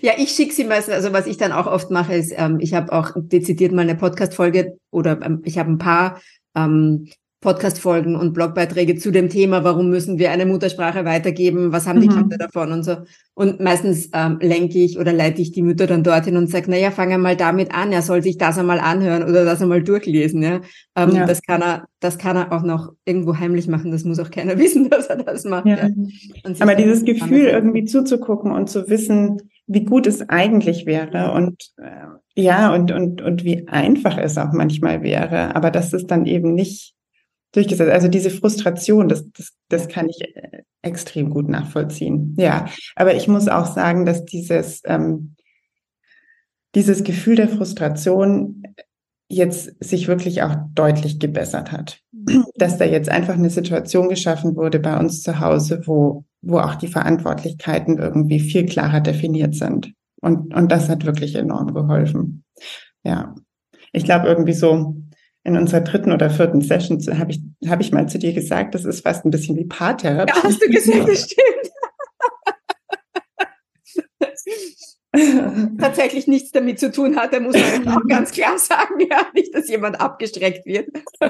Ja, 0.01 0.13
ich 0.17 0.29
schicke 0.29 0.53
sie 0.53 0.63
meistens, 0.63 0.93
also 0.93 1.11
was 1.11 1.27
ich 1.27 1.37
dann 1.37 1.51
auch 1.51 1.67
oft 1.67 1.91
mache, 1.91 2.13
ist, 2.13 2.33
ähm, 2.37 2.59
ich 2.59 2.73
habe 2.73 2.93
auch 2.93 3.11
dezidiert 3.15 3.71
mal 3.71 3.81
eine 3.81 3.95
Podcast-Folge 3.95 4.77
oder 4.91 5.19
ähm, 5.21 5.41
ich 5.43 5.57
habe 5.57 5.71
ein 5.71 5.77
paar 5.77 6.21
ähm, 6.55 7.07
Podcast-Folgen 7.45 8.15
und 8.15 8.33
Blogbeiträge 8.33 8.95
zu 8.95 9.11
dem 9.11 9.29
Thema, 9.29 9.63
warum 9.63 9.91
müssen 9.91 10.17
wir 10.17 10.31
eine 10.31 10.47
Muttersprache 10.47 11.05
weitergeben, 11.05 11.71
was 11.71 11.87
haben 11.87 12.01
die 12.01 12.09
mhm. 12.09 12.15
Kinder 12.15 12.37
davon 12.37 12.71
und 12.71 12.83
so. 12.83 12.97
Und 13.35 13.59
meistens 13.59 14.09
ähm, 14.13 14.39
lenke 14.41 14.79
ich 14.79 14.97
oder 14.97 15.13
leite 15.13 15.43
ich 15.43 15.51
die 15.51 15.61
Mütter 15.61 15.85
dann 15.85 16.03
dorthin 16.03 16.37
und 16.37 16.49
sage, 16.49 16.71
naja, 16.71 16.89
fang 16.89 17.13
einmal 17.13 17.35
damit 17.37 17.71
an, 17.71 17.91
er 17.91 18.01
soll 18.01 18.23
sich 18.23 18.39
das 18.39 18.57
einmal 18.57 18.79
anhören 18.79 19.23
oder 19.23 19.45
das 19.45 19.61
einmal 19.61 19.83
durchlesen. 19.83 20.41
Ja? 20.41 20.61
Ähm, 20.95 21.11
ja. 21.11 21.27
Das 21.27 21.43
kann 21.43 21.61
er, 21.61 21.85
das 21.99 22.17
kann 22.17 22.35
er 22.35 22.51
auch 22.51 22.63
noch 22.63 22.93
irgendwo 23.05 23.37
heimlich 23.37 23.67
machen, 23.67 23.91
das 23.91 24.05
muss 24.05 24.19
auch 24.19 24.31
keiner 24.31 24.57
wissen, 24.57 24.89
dass 24.89 25.05
er 25.05 25.17
das 25.17 25.45
macht. 25.45 25.67
Ja. 25.67 25.87
Aber 26.59 26.73
dieses 26.73 27.05
Gefühl, 27.05 27.45
irgendwie 27.45 27.85
zuzugucken 27.85 28.51
und 28.51 28.71
zu 28.71 28.89
wissen, 28.89 29.37
wie 29.67 29.85
gut 29.85 30.07
es 30.07 30.27
eigentlich 30.29 30.87
wäre 30.87 31.31
und 31.31 31.71
äh, 31.77 32.41
ja, 32.41 32.73
und, 32.73 32.91
und, 32.91 33.21
und 33.21 33.43
wie 33.43 33.67
einfach 33.67 34.17
es 34.17 34.37
auch 34.37 34.51
manchmal 34.51 35.03
wäre, 35.03 35.55
aber 35.55 35.71
dass 35.71 35.93
es 35.93 36.05
dann 36.05 36.25
eben 36.25 36.53
nicht 36.53 36.95
durchgesetzt. 37.55 37.91
Also 37.91 38.07
diese 38.07 38.29
Frustration, 38.29 39.07
das, 39.07 39.29
das, 39.31 39.53
das 39.69 39.87
kann 39.87 40.09
ich 40.09 40.21
äh, 40.21 40.63
extrem 40.81 41.29
gut 41.29 41.49
nachvollziehen. 41.49 42.35
Ja, 42.37 42.67
aber 42.95 43.15
ich 43.15 43.27
muss 43.27 43.47
auch 43.47 43.65
sagen, 43.65 44.05
dass 44.05 44.25
dieses, 44.25 44.81
ähm, 44.85 45.35
dieses 46.75 47.03
Gefühl 47.03 47.35
der 47.35 47.49
Frustration 47.49 48.63
jetzt 49.27 49.83
sich 49.83 50.07
wirklich 50.07 50.43
auch 50.43 50.55
deutlich 50.73 51.19
gebessert 51.19 51.71
hat. 51.71 51.99
Dass 52.55 52.77
da 52.77 52.85
jetzt 52.85 53.09
einfach 53.09 53.35
eine 53.35 53.49
Situation 53.49 54.09
geschaffen 54.09 54.55
wurde 54.55 54.79
bei 54.79 54.97
uns 54.97 55.21
zu 55.21 55.39
Hause, 55.39 55.81
wo, 55.85 56.25
wo 56.41 56.59
auch 56.59 56.75
die 56.75 56.87
Verantwortlichkeiten 56.87 57.97
irgendwie 57.97 58.39
viel 58.39 58.65
klarer 58.65 59.01
definiert 59.01 59.55
sind. 59.55 59.93
Und, 60.21 60.53
und 60.53 60.71
das 60.71 60.89
hat 60.89 61.05
wirklich 61.05 61.35
enorm 61.35 61.73
geholfen. 61.73 62.43
Ja. 63.03 63.35
Ich 63.91 64.03
glaube 64.03 64.27
irgendwie 64.27 64.53
so, 64.53 64.95
in 65.45 65.57
unserer 65.57 65.81
dritten 65.81 66.11
oder 66.11 66.29
vierten 66.31 66.61
Session 66.61 66.99
habe 67.19 67.31
ich, 67.31 67.39
hab 67.67 67.79
ich 67.79 67.91
mal 67.91 68.09
zu 68.09 68.17
dir 68.17 68.33
gesagt, 68.33 68.73
das 68.73 68.83
ist 68.83 69.01
fast 69.01 69.25
ein 69.25 69.31
bisschen 69.31 69.55
wie 69.55 69.65
Paartherapie. 69.65 70.33
Ja, 70.35 70.43
hast 70.43 70.61
du 70.61 70.67
gesagt, 70.67 71.07
das 71.07 71.29
stimmt. 71.31 71.71
Tatsächlich 75.79 76.27
nichts 76.27 76.51
damit 76.51 76.79
zu 76.79 76.91
tun 76.91 77.15
hat, 77.15 77.31
da 77.31 77.39
muss 77.39 77.55
man 77.55 77.87
auch 77.95 78.05
ganz 78.07 78.31
klar 78.31 78.57
sagen, 78.57 78.99
ja, 78.99 79.27
nicht, 79.33 79.53
dass 79.53 79.69
jemand 79.69 80.01
abgestreckt 80.01 80.65
wird. 80.65 80.89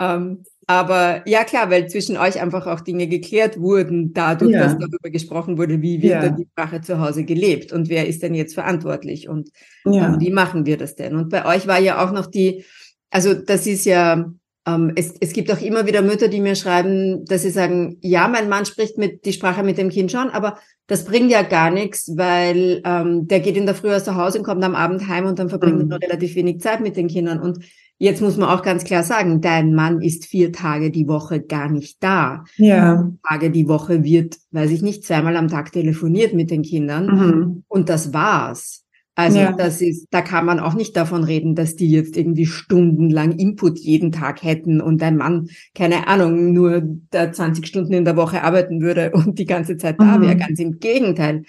ähm, 0.00 0.44
aber 0.66 1.26
ja, 1.26 1.44
klar, 1.44 1.70
weil 1.70 1.88
zwischen 1.88 2.18
euch 2.18 2.40
einfach 2.40 2.66
auch 2.66 2.82
Dinge 2.82 3.08
geklärt 3.08 3.58
wurden, 3.58 4.12
dadurch, 4.12 4.52
ja. 4.52 4.64
dass 4.64 4.76
darüber 4.78 5.08
gesprochen 5.10 5.56
wurde, 5.56 5.80
wie 5.80 6.02
wird 6.02 6.22
ja. 6.22 6.28
die 6.28 6.46
Sprache 6.52 6.82
zu 6.82 7.00
Hause 7.00 7.24
gelebt 7.24 7.72
und 7.72 7.88
wer 7.88 8.06
ist 8.06 8.22
denn 8.22 8.34
jetzt 8.34 8.52
verantwortlich 8.52 9.30
und 9.30 9.48
ja. 9.86 10.12
ähm, 10.12 10.20
wie 10.20 10.30
machen 10.30 10.66
wir 10.66 10.76
das 10.76 10.94
denn? 10.94 11.16
Und 11.16 11.30
bei 11.30 11.46
euch 11.46 11.66
war 11.66 11.78
ja 11.78 12.04
auch 12.04 12.12
noch 12.12 12.26
die, 12.26 12.64
also 13.10 13.34
das 13.34 13.66
ist 13.66 13.84
ja, 13.84 14.30
ähm, 14.66 14.92
es, 14.96 15.14
es 15.20 15.32
gibt 15.32 15.50
auch 15.50 15.60
immer 15.60 15.86
wieder 15.86 16.02
Mütter, 16.02 16.28
die 16.28 16.40
mir 16.40 16.54
schreiben, 16.54 17.24
dass 17.24 17.42
sie 17.42 17.50
sagen, 17.50 17.96
ja, 18.00 18.28
mein 18.28 18.48
Mann 18.48 18.66
spricht 18.66 18.98
mit 18.98 19.24
die 19.24 19.32
Sprache 19.32 19.62
mit 19.62 19.78
dem 19.78 19.88
Kind 19.88 20.12
schon, 20.12 20.30
aber 20.30 20.58
das 20.86 21.04
bringt 21.04 21.30
ja 21.30 21.42
gar 21.42 21.70
nichts, 21.70 22.12
weil 22.16 22.80
ähm, 22.84 23.28
der 23.28 23.40
geht 23.40 23.56
in 23.56 23.66
der 23.66 23.74
Früh 23.74 23.92
aus 23.92 24.04
zu 24.04 24.16
Hause 24.16 24.38
und 24.38 24.44
kommt 24.44 24.64
am 24.64 24.74
Abend 24.74 25.06
heim 25.06 25.26
und 25.26 25.38
dann 25.38 25.50
verbringt 25.50 25.84
mhm. 25.84 25.90
er 25.90 26.02
relativ 26.02 26.34
wenig 26.34 26.60
Zeit 26.60 26.80
mit 26.80 26.96
den 26.96 27.08
Kindern. 27.08 27.40
Und 27.40 27.58
jetzt 27.98 28.22
muss 28.22 28.36
man 28.36 28.48
auch 28.48 28.62
ganz 28.62 28.84
klar 28.84 29.02
sagen, 29.02 29.40
dein 29.40 29.74
Mann 29.74 30.00
ist 30.00 30.24
vier 30.24 30.50
Tage 30.50 30.90
die 30.90 31.06
Woche 31.06 31.40
gar 31.40 31.70
nicht 31.70 32.02
da. 32.02 32.44
Ja. 32.56 33.10
Tage 33.26 33.50
die 33.50 33.68
Woche 33.68 34.02
wird, 34.02 34.38
weiß 34.50 34.70
ich 34.70 34.82
nicht, 34.82 35.04
zweimal 35.04 35.36
am 35.36 35.48
Tag 35.48 35.72
telefoniert 35.72 36.32
mit 36.32 36.50
den 36.50 36.62
Kindern. 36.62 37.06
Mhm. 37.06 37.64
Und 37.68 37.90
das 37.90 38.14
war's. 38.14 38.84
Also 39.18 39.40
ja. 39.40 39.50
das 39.50 39.80
ist, 39.80 40.06
da 40.12 40.22
kann 40.22 40.46
man 40.46 40.60
auch 40.60 40.74
nicht 40.74 40.96
davon 40.96 41.24
reden, 41.24 41.56
dass 41.56 41.74
die 41.74 41.90
jetzt 41.90 42.16
irgendwie 42.16 42.46
stundenlang 42.46 43.32
Input 43.32 43.76
jeden 43.80 44.12
Tag 44.12 44.44
hätten 44.44 44.80
und 44.80 45.02
ein 45.02 45.16
Mann, 45.16 45.48
keine 45.74 46.06
Ahnung, 46.06 46.52
nur 46.52 46.84
da 47.10 47.32
20 47.32 47.66
Stunden 47.66 47.94
in 47.94 48.04
der 48.04 48.14
Woche 48.14 48.44
arbeiten 48.44 48.80
würde 48.80 49.10
und 49.14 49.40
die 49.40 49.44
ganze 49.44 49.76
Zeit 49.76 49.96
da 49.98 50.18
mhm. 50.18 50.22
wäre. 50.22 50.36
Ganz 50.36 50.60
im 50.60 50.78
Gegenteil. 50.78 51.42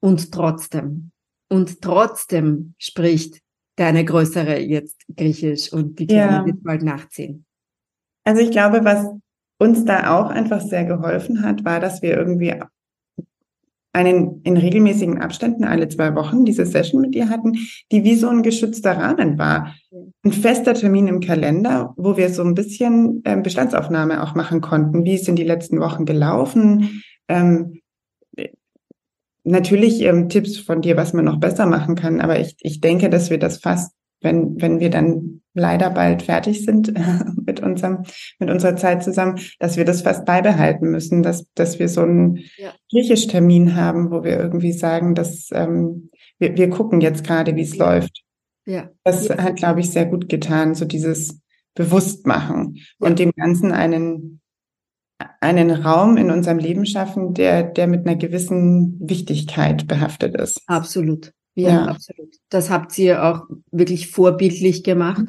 Und 0.00 0.32
trotzdem, 0.32 1.12
und 1.48 1.80
trotzdem 1.80 2.74
spricht 2.76 3.40
deine 3.76 4.04
größere 4.04 4.58
jetzt 4.58 5.02
Griechisch 5.16 5.72
und 5.72 6.00
die 6.00 6.08
Kleine 6.08 6.38
ja. 6.38 6.46
wird 6.46 6.64
bald 6.64 6.82
nachziehen. 6.82 7.44
Also 8.24 8.42
ich 8.42 8.50
glaube, 8.50 8.84
was 8.84 9.06
uns 9.60 9.84
da 9.84 10.18
auch 10.18 10.26
einfach 10.28 10.60
sehr 10.60 10.86
geholfen 10.86 11.44
hat, 11.44 11.64
war, 11.64 11.78
dass 11.78 12.02
wir 12.02 12.16
irgendwie 12.16 12.52
einen 13.92 14.40
in 14.42 14.56
regelmäßigen 14.56 15.20
Abständen 15.20 15.64
alle 15.64 15.88
zwei 15.88 16.14
Wochen 16.14 16.44
diese 16.44 16.64
Session 16.64 17.02
mit 17.02 17.14
ihr 17.14 17.28
hatten, 17.28 17.58
die 17.90 18.04
wie 18.04 18.14
so 18.14 18.28
ein 18.28 18.42
geschützter 18.42 18.96
Rahmen 18.96 19.38
war. 19.38 19.74
Ein 20.24 20.32
fester 20.32 20.74
Termin 20.74 21.08
im 21.08 21.20
Kalender, 21.20 21.92
wo 21.96 22.16
wir 22.16 22.30
so 22.30 22.42
ein 22.42 22.54
bisschen 22.54 23.22
ähm, 23.24 23.42
Bestandsaufnahme 23.42 24.22
auch 24.22 24.34
machen 24.34 24.60
konnten. 24.60 25.04
Wie 25.04 25.18
sind 25.18 25.38
die 25.38 25.44
letzten 25.44 25.80
Wochen 25.80 26.06
gelaufen? 26.06 27.02
Ähm, 27.28 27.80
natürlich 29.44 30.00
ähm, 30.02 30.28
Tipps 30.28 30.56
von 30.56 30.80
dir, 30.80 30.96
was 30.96 31.12
man 31.12 31.24
noch 31.24 31.38
besser 31.38 31.66
machen 31.66 31.94
kann, 31.94 32.20
aber 32.20 32.40
ich, 32.40 32.56
ich 32.60 32.80
denke, 32.80 33.10
dass 33.10 33.30
wir 33.30 33.38
das 33.38 33.58
fast, 33.58 33.92
wenn, 34.20 34.60
wenn 34.60 34.80
wir 34.80 34.90
dann 34.90 35.42
leider 35.54 35.90
bald 35.90 36.22
fertig 36.22 36.64
sind 36.64 36.88
mit 37.52 37.60
unserem, 37.60 38.04
mit 38.38 38.50
unserer 38.50 38.76
Zeit 38.76 39.04
zusammen, 39.04 39.38
dass 39.58 39.76
wir 39.76 39.84
das 39.84 40.02
fast 40.02 40.24
beibehalten 40.24 40.90
müssen, 40.90 41.22
dass, 41.22 41.46
dass 41.54 41.78
wir 41.78 41.88
so 41.88 42.02
einen 42.02 42.38
ja. 42.56 42.72
Griechisch-Termin 42.90 43.76
haben, 43.76 44.10
wo 44.10 44.24
wir 44.24 44.38
irgendwie 44.38 44.72
sagen, 44.72 45.14
dass 45.14 45.48
ähm, 45.52 46.10
wir, 46.38 46.56
wir 46.56 46.70
gucken 46.70 47.00
jetzt 47.00 47.24
gerade, 47.24 47.54
wie 47.56 47.62
es 47.62 47.76
ja. 47.76 47.86
läuft. 47.86 48.22
Ja. 48.64 48.90
Das 49.04 49.28
ja. 49.28 49.38
hat, 49.38 49.56
glaube 49.56 49.80
ich, 49.80 49.90
sehr 49.90 50.06
gut 50.06 50.28
getan, 50.28 50.74
so 50.74 50.84
dieses 50.84 51.40
Bewusstmachen 51.74 52.78
und 52.98 53.18
dem 53.18 53.32
Ganzen 53.32 53.72
einen 53.72 54.40
einen 55.40 55.70
Raum 55.70 56.16
in 56.16 56.32
unserem 56.32 56.58
Leben 56.58 56.84
schaffen, 56.84 57.32
der, 57.32 57.62
der 57.62 57.86
mit 57.86 58.06
einer 58.06 58.16
gewissen 58.16 58.98
Wichtigkeit 59.00 59.86
behaftet 59.86 60.34
ist. 60.34 60.60
Absolut. 60.66 61.32
Ja, 61.54 61.68
ja. 61.68 61.84
absolut. 61.86 62.34
Das 62.48 62.70
habt 62.70 62.98
ihr 62.98 63.24
auch 63.24 63.42
wirklich 63.70 64.10
vorbildlich 64.10 64.82
gemacht. 64.82 65.26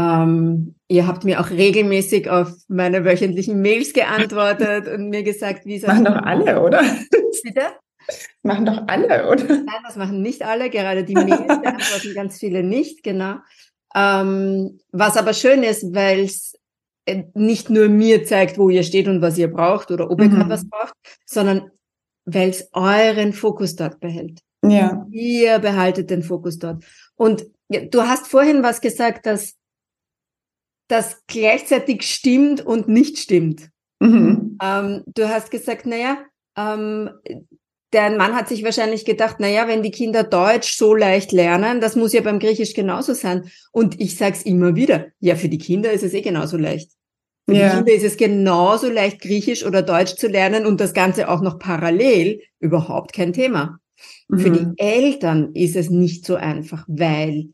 Ähm, 0.00 0.74
ihr 0.88 1.06
habt 1.06 1.24
mir 1.24 1.40
auch 1.40 1.50
regelmäßig 1.50 2.30
auf 2.30 2.52
meine 2.68 3.04
wöchentlichen 3.04 3.60
Mails 3.60 3.92
geantwortet 3.92 4.88
und 4.88 5.10
mir 5.10 5.22
gesagt, 5.22 5.66
wie 5.66 5.76
es 5.76 5.86
Machen 5.86 6.04
doch 6.04 6.16
alle, 6.16 6.62
oder? 6.62 6.82
Bitte? 7.42 7.62
Machen 8.42 8.66
doch 8.66 8.82
alle, 8.86 9.28
oder? 9.28 9.44
Nein, 9.44 9.82
das 9.84 9.96
machen 9.96 10.22
nicht 10.22 10.42
alle. 10.42 10.70
Gerade 10.70 11.04
die 11.04 11.14
Mails 11.14 11.46
beantworten 11.46 12.14
ganz 12.14 12.38
viele 12.38 12.62
nicht, 12.62 13.02
genau. 13.02 13.36
Ähm, 13.94 14.80
was 14.92 15.16
aber 15.16 15.32
schön 15.32 15.62
ist, 15.62 15.94
weil 15.94 16.20
es 16.20 16.54
äh, 17.06 17.24
nicht 17.34 17.70
nur 17.70 17.88
mir 17.88 18.24
zeigt, 18.24 18.58
wo 18.58 18.70
ihr 18.70 18.82
steht 18.82 19.08
und 19.08 19.20
was 19.20 19.38
ihr 19.38 19.48
braucht 19.48 19.90
oder 19.90 20.10
ob 20.10 20.20
ihr 20.20 20.28
mhm. 20.28 20.34
gerade 20.36 20.50
was 20.50 20.68
braucht, 20.68 20.94
sondern 21.26 21.70
weil 22.24 22.50
es 22.50 22.68
euren 22.72 23.32
Fokus 23.32 23.74
dort 23.76 24.00
behält. 24.00 24.40
Ja. 24.64 25.06
Ihr 25.10 25.58
behaltet 25.58 26.10
den 26.10 26.22
Fokus 26.22 26.58
dort. 26.58 26.84
Und 27.16 27.46
du 27.68 28.02
hast 28.02 28.28
vorhin 28.28 28.62
was 28.62 28.80
gesagt, 28.80 29.26
dass 29.26 29.54
das 30.90 31.22
gleichzeitig 31.26 32.02
stimmt 32.02 32.64
und 32.64 32.88
nicht 32.88 33.18
stimmt. 33.18 33.70
Mhm. 34.00 34.58
Ähm, 34.62 35.02
du 35.06 35.28
hast 35.28 35.50
gesagt, 35.50 35.86
naja, 35.86 36.18
ähm, 36.56 37.10
der 37.92 38.16
Mann 38.16 38.34
hat 38.34 38.48
sich 38.48 38.64
wahrscheinlich 38.64 39.04
gedacht, 39.04 39.40
naja, 39.40 39.66
wenn 39.68 39.82
die 39.82 39.90
Kinder 39.90 40.22
Deutsch 40.22 40.76
so 40.76 40.94
leicht 40.94 41.32
lernen, 41.32 41.80
das 41.80 41.96
muss 41.96 42.12
ja 42.12 42.20
beim 42.20 42.38
Griechisch 42.38 42.74
genauso 42.74 43.14
sein. 43.14 43.50
Und 43.72 44.00
ich 44.00 44.16
sag's 44.16 44.42
immer 44.42 44.76
wieder, 44.76 45.06
ja, 45.18 45.36
für 45.36 45.48
die 45.48 45.58
Kinder 45.58 45.92
ist 45.92 46.04
es 46.04 46.14
eh 46.14 46.22
genauso 46.22 46.56
leicht. 46.56 46.92
Für 47.46 47.54
ja. 47.54 47.68
die 47.68 47.76
Kinder 47.76 47.92
ist 47.92 48.04
es 48.04 48.16
genauso 48.16 48.90
leicht, 48.90 49.20
Griechisch 49.20 49.64
oder 49.64 49.82
Deutsch 49.82 50.14
zu 50.14 50.28
lernen 50.28 50.66
und 50.66 50.80
das 50.80 50.94
Ganze 50.94 51.28
auch 51.28 51.40
noch 51.40 51.58
parallel, 51.58 52.40
überhaupt 52.60 53.12
kein 53.12 53.32
Thema. 53.32 53.80
Mhm. 54.28 54.38
Für 54.38 54.50
die 54.50 54.66
mhm. 54.66 54.74
Eltern 54.76 55.50
ist 55.54 55.76
es 55.76 55.90
nicht 55.90 56.24
so 56.24 56.36
einfach, 56.36 56.84
weil 56.88 57.50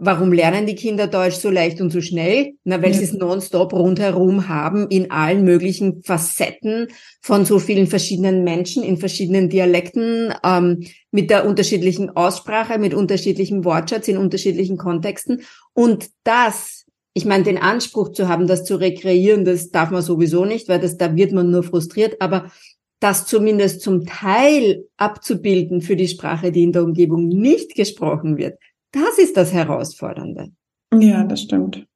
Warum 0.00 0.32
lernen 0.32 0.64
die 0.64 0.76
Kinder 0.76 1.08
Deutsch 1.08 1.34
so 1.34 1.50
leicht 1.50 1.80
und 1.80 1.90
so 1.90 2.00
schnell? 2.00 2.52
Na, 2.62 2.80
weil 2.80 2.92
ja. 2.92 2.98
sie 2.98 3.04
es 3.04 3.14
nonstop 3.14 3.72
rundherum 3.72 4.48
haben 4.48 4.86
in 4.90 5.10
allen 5.10 5.42
möglichen 5.42 6.04
Facetten 6.04 6.86
von 7.20 7.44
so 7.44 7.58
vielen 7.58 7.88
verschiedenen 7.88 8.44
Menschen 8.44 8.84
in 8.84 8.98
verschiedenen 8.98 9.48
Dialekten, 9.48 10.32
ähm, 10.44 10.84
mit 11.10 11.30
der 11.30 11.46
unterschiedlichen 11.46 12.10
Aussprache, 12.10 12.78
mit 12.78 12.94
unterschiedlichem 12.94 13.64
Wortschatz 13.64 14.06
in 14.06 14.18
unterschiedlichen 14.18 14.76
Kontexten. 14.76 15.42
Und 15.74 16.10
das, 16.22 16.84
ich 17.12 17.24
meine, 17.24 17.42
den 17.42 17.58
Anspruch 17.58 18.12
zu 18.12 18.28
haben, 18.28 18.46
das 18.46 18.64
zu 18.64 18.76
rekreieren, 18.76 19.44
das 19.44 19.70
darf 19.70 19.90
man 19.90 20.02
sowieso 20.02 20.44
nicht, 20.44 20.68
weil 20.68 20.78
das, 20.78 20.96
da 20.96 21.16
wird 21.16 21.32
man 21.32 21.50
nur 21.50 21.64
frustriert, 21.64 22.20
aber 22.20 22.52
das 23.00 23.26
zumindest 23.26 23.80
zum 23.80 24.06
Teil 24.06 24.84
abzubilden 24.96 25.80
für 25.80 25.96
die 25.96 26.08
Sprache, 26.08 26.52
die 26.52 26.62
in 26.62 26.72
der 26.72 26.84
Umgebung 26.84 27.26
nicht 27.26 27.74
gesprochen 27.74 28.36
wird, 28.36 28.58
das 28.92 29.18
ist 29.18 29.36
das 29.36 29.52
Herausfordernde. 29.52 30.52
Ja, 30.94 31.24
das 31.24 31.42
stimmt. 31.42 31.86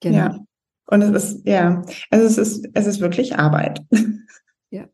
Genau. 0.00 0.16
Ja. 0.16 0.38
Und 0.86 1.02
es 1.02 1.24
ist, 1.24 1.46
ja, 1.46 1.84
also 2.10 2.26
es 2.26 2.38
ist, 2.38 2.68
es 2.74 2.86
ist 2.86 3.00
wirklich 3.00 3.38
Arbeit. 3.38 3.80
Ja. 4.70 4.86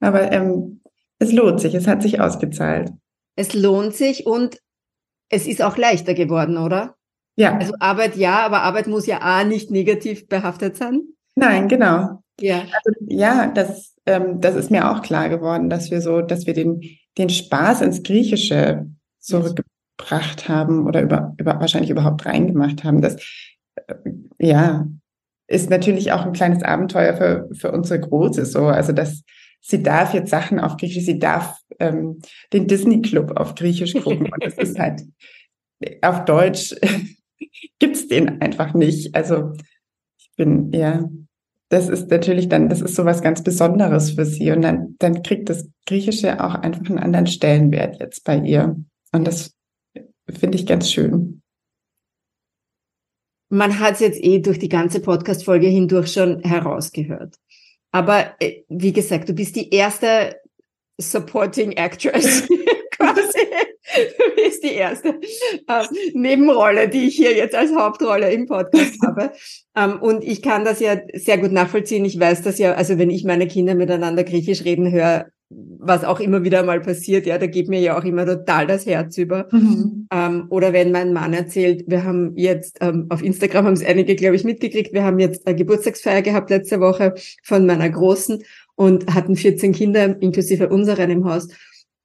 Aber 0.00 0.32
ähm, 0.32 0.80
es 1.18 1.32
lohnt 1.32 1.60
sich, 1.60 1.74
es 1.74 1.86
hat 1.86 2.02
sich 2.02 2.20
ausgezahlt. 2.20 2.90
Es 3.36 3.54
lohnt 3.54 3.94
sich 3.94 4.26
und 4.26 4.58
es 5.28 5.46
ist 5.46 5.62
auch 5.62 5.76
leichter 5.76 6.14
geworden, 6.14 6.56
oder? 6.56 6.96
Ja. 7.36 7.56
Also 7.56 7.74
Arbeit 7.80 8.16
ja, 8.16 8.44
aber 8.44 8.62
Arbeit 8.62 8.86
muss 8.86 9.06
ja 9.06 9.18
A 9.18 9.44
nicht 9.44 9.70
negativ 9.70 10.28
behaftet 10.28 10.76
sein. 10.76 11.02
Nein, 11.34 11.68
genau. 11.68 12.22
Ja. 12.40 12.60
Also, 12.60 13.00
ja, 13.08 13.46
das, 13.46 13.94
ähm, 14.06 14.40
das 14.40 14.54
ist 14.54 14.70
mir 14.70 14.90
auch 14.90 15.02
klar 15.02 15.28
geworden, 15.28 15.70
dass 15.70 15.90
wir 15.90 16.00
so, 16.00 16.20
dass 16.20 16.46
wir 16.46 16.54
den, 16.54 16.82
den 17.16 17.30
Spaß 17.30 17.80
ins 17.82 18.02
Griechische 18.02 18.86
zurück, 19.20 19.64
gebracht 19.96 20.48
haben 20.48 20.86
oder 20.86 21.02
über, 21.02 21.34
über 21.38 21.60
wahrscheinlich 21.60 21.90
überhaupt 21.90 22.26
reingemacht 22.26 22.84
haben. 22.84 23.00
Das 23.00 23.16
äh, 23.76 23.94
ja 24.38 24.86
ist 25.48 25.70
natürlich 25.70 26.12
auch 26.12 26.24
ein 26.24 26.32
kleines 26.32 26.62
Abenteuer 26.62 27.14
für, 27.14 27.48
für 27.52 27.72
unsere 27.72 28.00
Große 28.00 28.46
so. 28.46 28.66
Also 28.66 28.92
dass 28.92 29.22
sie 29.60 29.82
darf 29.82 30.14
jetzt 30.14 30.30
Sachen 30.30 30.58
auf 30.58 30.76
Griechisch, 30.76 31.04
sie 31.04 31.18
darf 31.18 31.58
ähm, 31.78 32.20
den 32.52 32.66
Disney 32.66 33.02
Club 33.02 33.32
auf 33.36 33.54
Griechisch 33.54 33.94
gucken. 33.94 34.32
Und 34.32 34.44
das 34.44 34.54
ist 34.54 34.78
halt 34.78 35.02
auf 36.00 36.24
Deutsch 36.24 36.74
gibt's 37.78 38.08
den 38.08 38.40
einfach 38.40 38.74
nicht. 38.74 39.14
Also 39.14 39.52
ich 40.18 40.30
bin, 40.36 40.72
ja, 40.72 41.08
das 41.68 41.88
ist 41.88 42.10
natürlich 42.10 42.48
dann, 42.48 42.68
das 42.68 42.80
ist 42.80 42.94
so 42.94 43.04
was 43.04 43.22
ganz 43.22 43.42
Besonderes 43.42 44.12
für 44.12 44.24
sie. 44.24 44.52
Und 44.52 44.62
dann, 44.62 44.96
dann 44.98 45.22
kriegt 45.22 45.50
das 45.50 45.68
Griechische 45.86 46.42
auch 46.42 46.54
einfach 46.54 46.88
einen 46.88 46.98
anderen 46.98 47.26
Stellenwert 47.26 47.98
jetzt 48.00 48.24
bei 48.24 48.38
ihr. 48.38 48.76
Und 49.12 49.26
das 49.26 49.54
finde 50.38 50.58
ich 50.58 50.66
ganz 50.66 50.90
schön. 50.90 51.42
Man 53.48 53.78
hat 53.78 53.94
es 53.94 54.00
jetzt 54.00 54.24
eh 54.24 54.38
durch 54.38 54.58
die 54.58 54.68
ganze 54.68 55.00
Podcast-Folge 55.00 55.66
hindurch 55.66 56.12
schon 56.12 56.40
herausgehört. 56.40 57.36
Aber 57.90 58.34
äh, 58.40 58.62
wie 58.68 58.92
gesagt, 58.92 59.28
du 59.28 59.34
bist 59.34 59.56
die 59.56 59.70
erste 59.70 60.40
Supporting 60.98 61.72
Actress 61.72 62.48
quasi. 62.96 63.38
Du 63.94 64.42
bist 64.42 64.64
die 64.64 64.72
erste 64.72 65.20
äh, 65.68 65.84
Nebenrolle, 66.14 66.88
die 66.88 67.08
ich 67.08 67.16
hier 67.16 67.34
jetzt 67.34 67.54
als 67.54 67.74
Hauptrolle 67.74 68.32
im 68.32 68.46
Podcast 68.46 68.96
habe. 69.06 69.32
Ähm, 69.76 70.00
und 70.00 70.24
ich 70.24 70.40
kann 70.40 70.64
das 70.64 70.80
ja 70.80 70.98
sehr 71.12 71.36
gut 71.36 71.52
nachvollziehen. 71.52 72.04
Ich 72.06 72.18
weiß 72.18 72.42
das 72.42 72.58
ja, 72.58 72.72
also 72.72 72.96
wenn 72.98 73.10
ich 73.10 73.24
meine 73.24 73.46
Kinder 73.48 73.74
miteinander 73.74 74.24
Griechisch 74.24 74.64
reden 74.64 74.90
höre, 74.90 75.26
was 75.78 76.04
auch 76.04 76.20
immer 76.20 76.44
wieder 76.44 76.62
mal 76.62 76.80
passiert, 76.80 77.26
ja, 77.26 77.38
da 77.38 77.46
geht 77.46 77.68
mir 77.68 77.80
ja 77.80 77.98
auch 77.98 78.04
immer 78.04 78.24
total 78.24 78.66
das 78.66 78.86
Herz 78.86 79.18
über. 79.18 79.48
Mhm. 79.50 80.06
Ähm, 80.12 80.46
oder 80.48 80.72
wenn 80.72 80.92
mein 80.92 81.12
Mann 81.12 81.32
erzählt, 81.32 81.84
wir 81.88 82.04
haben 82.04 82.36
jetzt 82.36 82.78
ähm, 82.80 83.06
auf 83.08 83.22
Instagram 83.22 83.66
haben 83.66 83.72
es 83.72 83.84
einige, 83.84 84.14
glaube 84.14 84.36
ich, 84.36 84.44
mitgekriegt, 84.44 84.92
wir 84.92 85.02
haben 85.02 85.18
jetzt 85.18 85.46
eine 85.46 85.56
Geburtstagsfeier 85.56 86.22
gehabt 86.22 86.50
letzte 86.50 86.80
Woche 86.80 87.14
von 87.42 87.66
meiner 87.66 87.90
Großen 87.90 88.42
und 88.76 89.12
hatten 89.12 89.34
14 89.34 89.72
Kinder, 89.72 90.20
inklusive 90.20 90.68
unseren 90.68 91.10
im 91.10 91.24
Haus. 91.24 91.48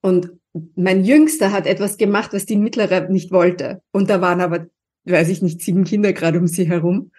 Und 0.00 0.32
mein 0.74 1.04
Jüngster 1.04 1.52
hat 1.52 1.66
etwas 1.66 1.98
gemacht, 1.98 2.32
was 2.32 2.46
die 2.46 2.56
mittlere 2.56 3.08
nicht 3.08 3.30
wollte. 3.30 3.82
Und 3.92 4.10
da 4.10 4.20
waren 4.20 4.40
aber, 4.40 4.66
weiß 5.04 5.28
ich 5.28 5.42
nicht, 5.42 5.60
sieben 5.62 5.84
Kinder 5.84 6.12
gerade 6.12 6.38
um 6.38 6.46
sie 6.46 6.68
herum. 6.68 7.12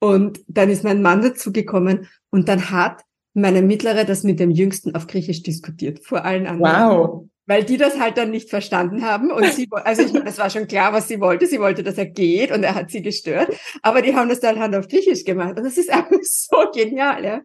Und 0.00 0.40
dann 0.48 0.70
ist 0.70 0.82
mein 0.82 1.02
Mann 1.02 1.20
dazugekommen 1.20 2.08
und 2.30 2.48
dann 2.48 2.70
hat 2.70 3.02
meine 3.40 3.62
Mittlere 3.62 4.04
das 4.04 4.22
mit 4.22 4.40
dem 4.40 4.50
Jüngsten 4.50 4.94
auf 4.94 5.06
Griechisch 5.06 5.42
diskutiert, 5.42 6.04
vor 6.04 6.24
allen 6.24 6.46
anderen. 6.46 6.90
Wow. 6.90 7.26
Weil 7.46 7.64
die 7.64 7.78
das 7.78 7.98
halt 7.98 8.16
dann 8.16 8.30
nicht 8.30 8.48
verstanden 8.48 9.02
haben 9.02 9.32
und 9.32 9.44
sie, 9.52 9.68
also 9.72 10.02
ich 10.02 10.12
meine, 10.12 10.26
das 10.26 10.38
war 10.38 10.50
schon 10.50 10.68
klar, 10.68 10.92
was 10.92 11.08
sie 11.08 11.20
wollte. 11.20 11.46
Sie 11.46 11.58
wollte, 11.58 11.82
dass 11.82 11.98
er 11.98 12.06
geht 12.06 12.52
und 12.52 12.62
er 12.62 12.76
hat 12.76 12.92
sie 12.92 13.02
gestört. 13.02 13.48
Aber 13.82 14.02
die 14.02 14.14
haben 14.14 14.28
das 14.28 14.38
dann 14.38 14.60
halt 14.60 14.72
auf 14.76 14.86
Griechisch 14.86 15.24
gemacht 15.24 15.58
und 15.58 15.64
das 15.64 15.76
ist 15.76 15.90
einfach 15.90 16.18
so 16.22 16.56
genial, 16.72 17.24
ja. 17.24 17.40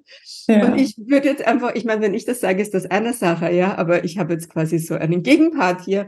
ja. 0.48 0.66
Und 0.66 0.78
ich 0.78 0.96
würde 0.98 1.30
jetzt 1.30 1.48
einfach, 1.48 1.74
ich 1.74 1.86
meine, 1.86 2.02
wenn 2.02 2.14
ich 2.14 2.26
das 2.26 2.40
sage, 2.40 2.62
ist 2.62 2.76
das 2.76 2.86
eine 2.86 3.14
Sache, 3.14 3.52
ja. 3.52 3.76
Aber 3.78 4.04
ich 4.04 4.20
habe 4.20 4.34
jetzt 4.34 4.52
quasi 4.52 4.78
so 4.78 4.94
einen 4.94 5.24
Gegenpart 5.24 5.82
hier. 5.82 6.08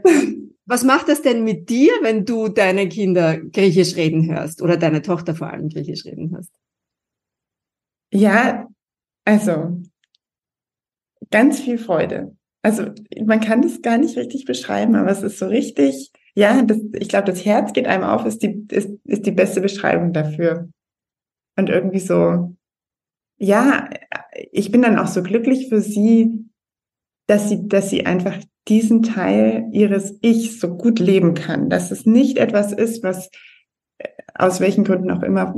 Was 0.64 0.84
macht 0.84 1.08
das 1.08 1.22
denn 1.22 1.42
mit 1.42 1.68
dir, 1.68 1.92
wenn 2.02 2.24
du 2.24 2.48
deine 2.48 2.88
Kinder 2.88 3.38
Griechisch 3.38 3.96
reden 3.96 4.30
hörst 4.30 4.62
oder 4.62 4.76
deine 4.76 5.02
Tochter 5.02 5.34
vor 5.34 5.50
allem 5.50 5.70
Griechisch 5.70 6.04
reden 6.04 6.30
hörst? 6.30 6.52
Ja, 8.12 8.68
also, 9.28 9.82
ganz 11.30 11.60
viel 11.60 11.76
Freude. 11.76 12.34
Also, 12.62 12.86
man 13.26 13.42
kann 13.42 13.60
das 13.60 13.82
gar 13.82 13.98
nicht 13.98 14.16
richtig 14.16 14.46
beschreiben, 14.46 14.94
aber 14.94 15.10
es 15.10 15.22
ist 15.22 15.38
so 15.38 15.48
richtig, 15.48 16.12
ja, 16.34 16.62
das, 16.62 16.78
ich 16.94 17.10
glaube, 17.10 17.26
das 17.26 17.44
Herz 17.44 17.74
geht 17.74 17.86
einem 17.86 18.04
auf, 18.04 18.24
ist 18.24 18.42
die, 18.42 18.66
ist, 18.70 18.88
ist 19.04 19.26
die 19.26 19.32
beste 19.32 19.60
Beschreibung 19.60 20.14
dafür. 20.14 20.70
Und 21.58 21.68
irgendwie 21.68 21.98
so, 21.98 22.56
ja, 23.36 23.90
ich 24.50 24.72
bin 24.72 24.80
dann 24.80 24.98
auch 24.98 25.08
so 25.08 25.22
glücklich 25.22 25.68
für 25.68 25.82
sie, 25.82 26.48
dass 27.26 27.50
sie, 27.50 27.68
dass 27.68 27.90
sie 27.90 28.06
einfach 28.06 28.38
diesen 28.66 29.02
Teil 29.02 29.68
ihres 29.72 30.16
Ich 30.22 30.58
so 30.58 30.74
gut 30.74 31.00
leben 31.00 31.34
kann, 31.34 31.68
dass 31.68 31.90
es 31.90 32.06
nicht 32.06 32.38
etwas 32.38 32.72
ist, 32.72 33.02
was 33.02 33.28
aus 34.34 34.60
welchen 34.60 34.84
Gründen 34.84 35.10
auch 35.10 35.22
immer 35.22 35.54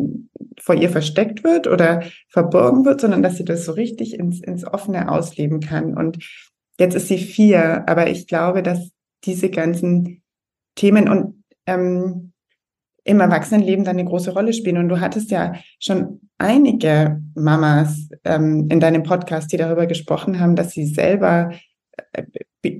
vor 0.60 0.74
ihr 0.74 0.90
versteckt 0.90 1.44
wird 1.44 1.66
oder 1.66 2.02
verborgen 2.28 2.84
wird, 2.84 3.00
sondern 3.00 3.22
dass 3.22 3.36
sie 3.36 3.44
das 3.44 3.64
so 3.64 3.72
richtig 3.72 4.18
ins, 4.18 4.40
ins 4.40 4.64
Offene 4.64 5.10
ausleben 5.10 5.60
kann. 5.60 5.96
Und 5.96 6.18
jetzt 6.78 6.94
ist 6.94 7.08
sie 7.08 7.18
vier, 7.18 7.88
aber 7.88 8.08
ich 8.08 8.26
glaube, 8.26 8.62
dass 8.62 8.90
diese 9.24 9.50
ganzen 9.50 10.22
Themen 10.74 11.08
und 11.08 11.44
ähm, 11.66 12.32
im 13.04 13.20
Erwachsenenleben 13.20 13.84
dann 13.84 13.98
eine 13.98 14.08
große 14.08 14.32
Rolle 14.32 14.52
spielen. 14.52 14.76
Und 14.76 14.88
du 14.88 15.00
hattest 15.00 15.30
ja 15.30 15.54
schon 15.78 16.20
einige 16.38 17.20
Mamas 17.34 18.08
ähm, 18.24 18.68
in 18.70 18.80
deinem 18.80 19.02
Podcast, 19.02 19.52
die 19.52 19.56
darüber 19.56 19.86
gesprochen 19.86 20.38
haben, 20.38 20.56
dass 20.56 20.72
sie 20.72 20.86
selber 20.86 21.52
äh, 22.12 22.24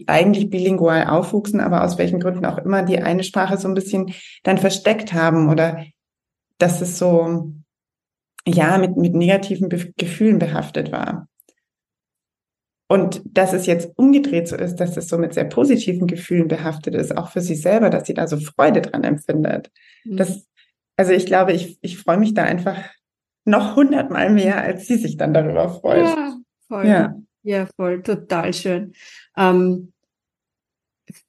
eigentlich 0.07 0.51
bilingual 0.51 1.07
aufwuchsen, 1.07 1.61
aber 1.61 1.85
aus 1.85 1.99
welchen 1.99 2.21
Gründen 2.21 2.45
auch 2.45 2.59
immer 2.59 2.83
die 2.83 2.99
eine 2.99 3.25
Sprache 3.25 3.57
so 3.57 3.69
ein 3.69 3.75
bisschen 3.75 4.13
dann 4.43 4.59
versteckt 4.59 5.13
haben 5.13 5.49
oder 5.49 5.85
dass 6.59 6.81
es 6.81 6.99
so, 6.99 7.53
ja, 8.47 8.79
mit, 8.79 8.97
mit 8.97 9.15
negativen 9.15 9.69
Be 9.69 9.93
Gefühlen 9.97 10.39
behaftet 10.39 10.93
war. 10.93 11.29
Und 12.89 13.23
dass 13.25 13.53
es 13.53 13.67
jetzt 13.67 13.93
umgedreht 13.97 14.49
so 14.49 14.57
ist, 14.57 14.77
dass 14.77 14.97
es 14.97 15.09
so 15.09 15.17
mit 15.17 15.33
sehr 15.33 15.45
positiven 15.45 16.09
Gefühlen 16.09 16.49
behaftet 16.49 16.95
ist, 16.97 17.17
auch 17.17 17.31
für 17.31 17.41
sie 17.41 17.55
selber, 17.55 17.89
dass 17.89 18.07
sie 18.07 18.15
da 18.15 18.27
so 18.27 18.37
Freude 18.37 18.83
dran 18.83 19.05
empfindet. 19.05 19.71
Mhm. 20.05 20.17
Das, 20.17 20.49
also 20.97 21.13
ich 21.13 21.25
glaube, 21.25 21.53
ich, 21.53 21.79
ich 21.83 21.99
freue 21.99 22.19
mich 22.19 22.35
da 22.35 22.43
einfach 22.43 22.83
noch 23.45 23.77
hundertmal 23.77 24.31
mehr, 24.31 24.61
als 24.61 24.89
sie 24.89 24.97
sich 24.97 25.17
dann 25.17 25.33
darüber 25.33 25.69
freut. 25.69 26.05
Ja, 26.05 26.37
voll. 26.67 26.87
Ja, 26.87 27.15
ja 27.43 27.67
voll, 27.77 28.03
total 28.03 28.53
schön. 28.53 28.93
Ähm, 29.41 29.93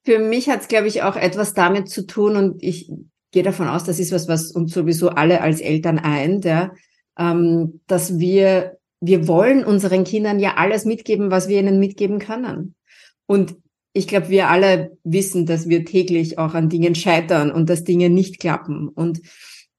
für 0.03 0.19
mich 0.19 0.49
hat 0.49 0.61
es, 0.61 0.67
glaube 0.67 0.87
ich, 0.87 1.01
auch 1.01 1.15
etwas 1.15 1.53
damit 1.53 1.89
zu 1.89 2.05
tun 2.05 2.35
und 2.35 2.61
ich 2.61 2.91
gehe 3.31 3.43
davon 3.43 3.67
aus, 3.67 3.85
das 3.85 3.97
ist 3.99 4.11
was, 4.11 4.27
was 4.27 4.51
uns 4.51 4.73
sowieso 4.73 5.09
alle 5.09 5.41
als 5.41 5.61
Eltern 5.61 5.97
eint, 5.97 6.45
ja, 6.45 6.71
ähm, 7.17 7.81
dass 7.87 8.19
wir 8.19 8.77
wir 9.01 9.27
wollen 9.27 9.65
unseren 9.65 10.03
Kindern 10.03 10.39
ja 10.39 10.55
alles 10.55 10.85
mitgeben, 10.85 11.31
was 11.31 11.47
wir 11.47 11.59
ihnen 11.59 11.79
mitgeben 11.79 12.19
können. 12.19 12.75
Und 13.25 13.55
ich 13.93 14.07
glaube, 14.07 14.29
wir 14.29 14.49
alle 14.49 14.97
wissen, 15.03 15.45
dass 15.45 15.67
wir 15.67 15.83
täglich 15.85 16.37
auch 16.37 16.53
an 16.53 16.69
Dingen 16.69 16.95
scheitern 16.95 17.51
und 17.51 17.69
dass 17.69 17.83
Dinge 17.83 18.09
nicht 18.09 18.39
klappen. 18.39 18.87
Und 18.87 19.21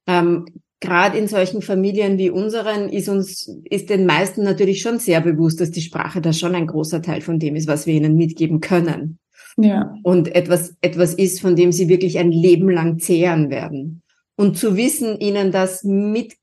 ähm, 0.07 0.47
gerade 0.83 1.17
in 1.17 1.29
solchen 1.29 1.63
Familien 1.63 2.19
wie 2.19 2.29
unseren 2.29 2.91
ist 2.91 3.09
uns, 3.09 3.49
ist 3.71 3.89
den 3.89 4.05
meisten 4.05 4.43
natürlich 4.43 4.83
schon 4.83 4.99
sehr 4.99 5.23
bewusst, 5.23 5.61
dass 5.61 5.71
die 5.71 5.81
Sprache 5.81 6.21
da 6.21 6.35
schon 6.35 6.55
ein 6.55 6.67
großer 6.67 7.01
Teil 7.01 7.23
von 7.23 7.39
dem 7.39 7.57
ist, 7.57 7.69
was 7.69 7.87
wir 7.87 7.95
ihnen 7.95 8.17
mitgeben 8.17 8.61
können. 8.61 9.19
Ja. 9.57 9.95
Und 10.03 10.35
etwas, 10.35 10.75
etwas 10.81 11.15
ist, 11.15 11.41
von 11.41 11.57
dem 11.57 11.73
sie 11.73 11.89
wirklich 11.89 12.19
ein 12.19 12.33
Leben 12.33 12.69
lang 12.69 12.99
zehren 12.99 13.49
werden. 13.49 14.03
Und 14.37 14.59
zu 14.59 14.77
wissen, 14.77 15.19
ihnen 15.21 15.53
das 15.53 15.85
mit 15.85 16.35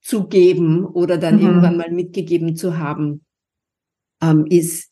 zu 0.00 0.26
geben 0.26 0.84
oder 0.86 1.18
dann 1.18 1.36
mhm. 1.36 1.46
irgendwann 1.46 1.76
mal 1.76 1.90
mitgegeben 1.92 2.56
zu 2.56 2.78
haben, 2.78 3.24
ähm, 4.22 4.46
ist 4.48 4.90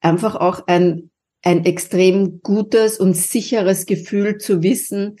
einfach 0.00 0.36
auch 0.36 0.66
ein, 0.68 1.10
ein 1.42 1.64
extrem 1.64 2.40
gutes 2.42 2.98
und 2.98 3.16
sicheres 3.16 3.86
Gefühl 3.86 4.38
zu 4.38 4.62
wissen, 4.62 5.16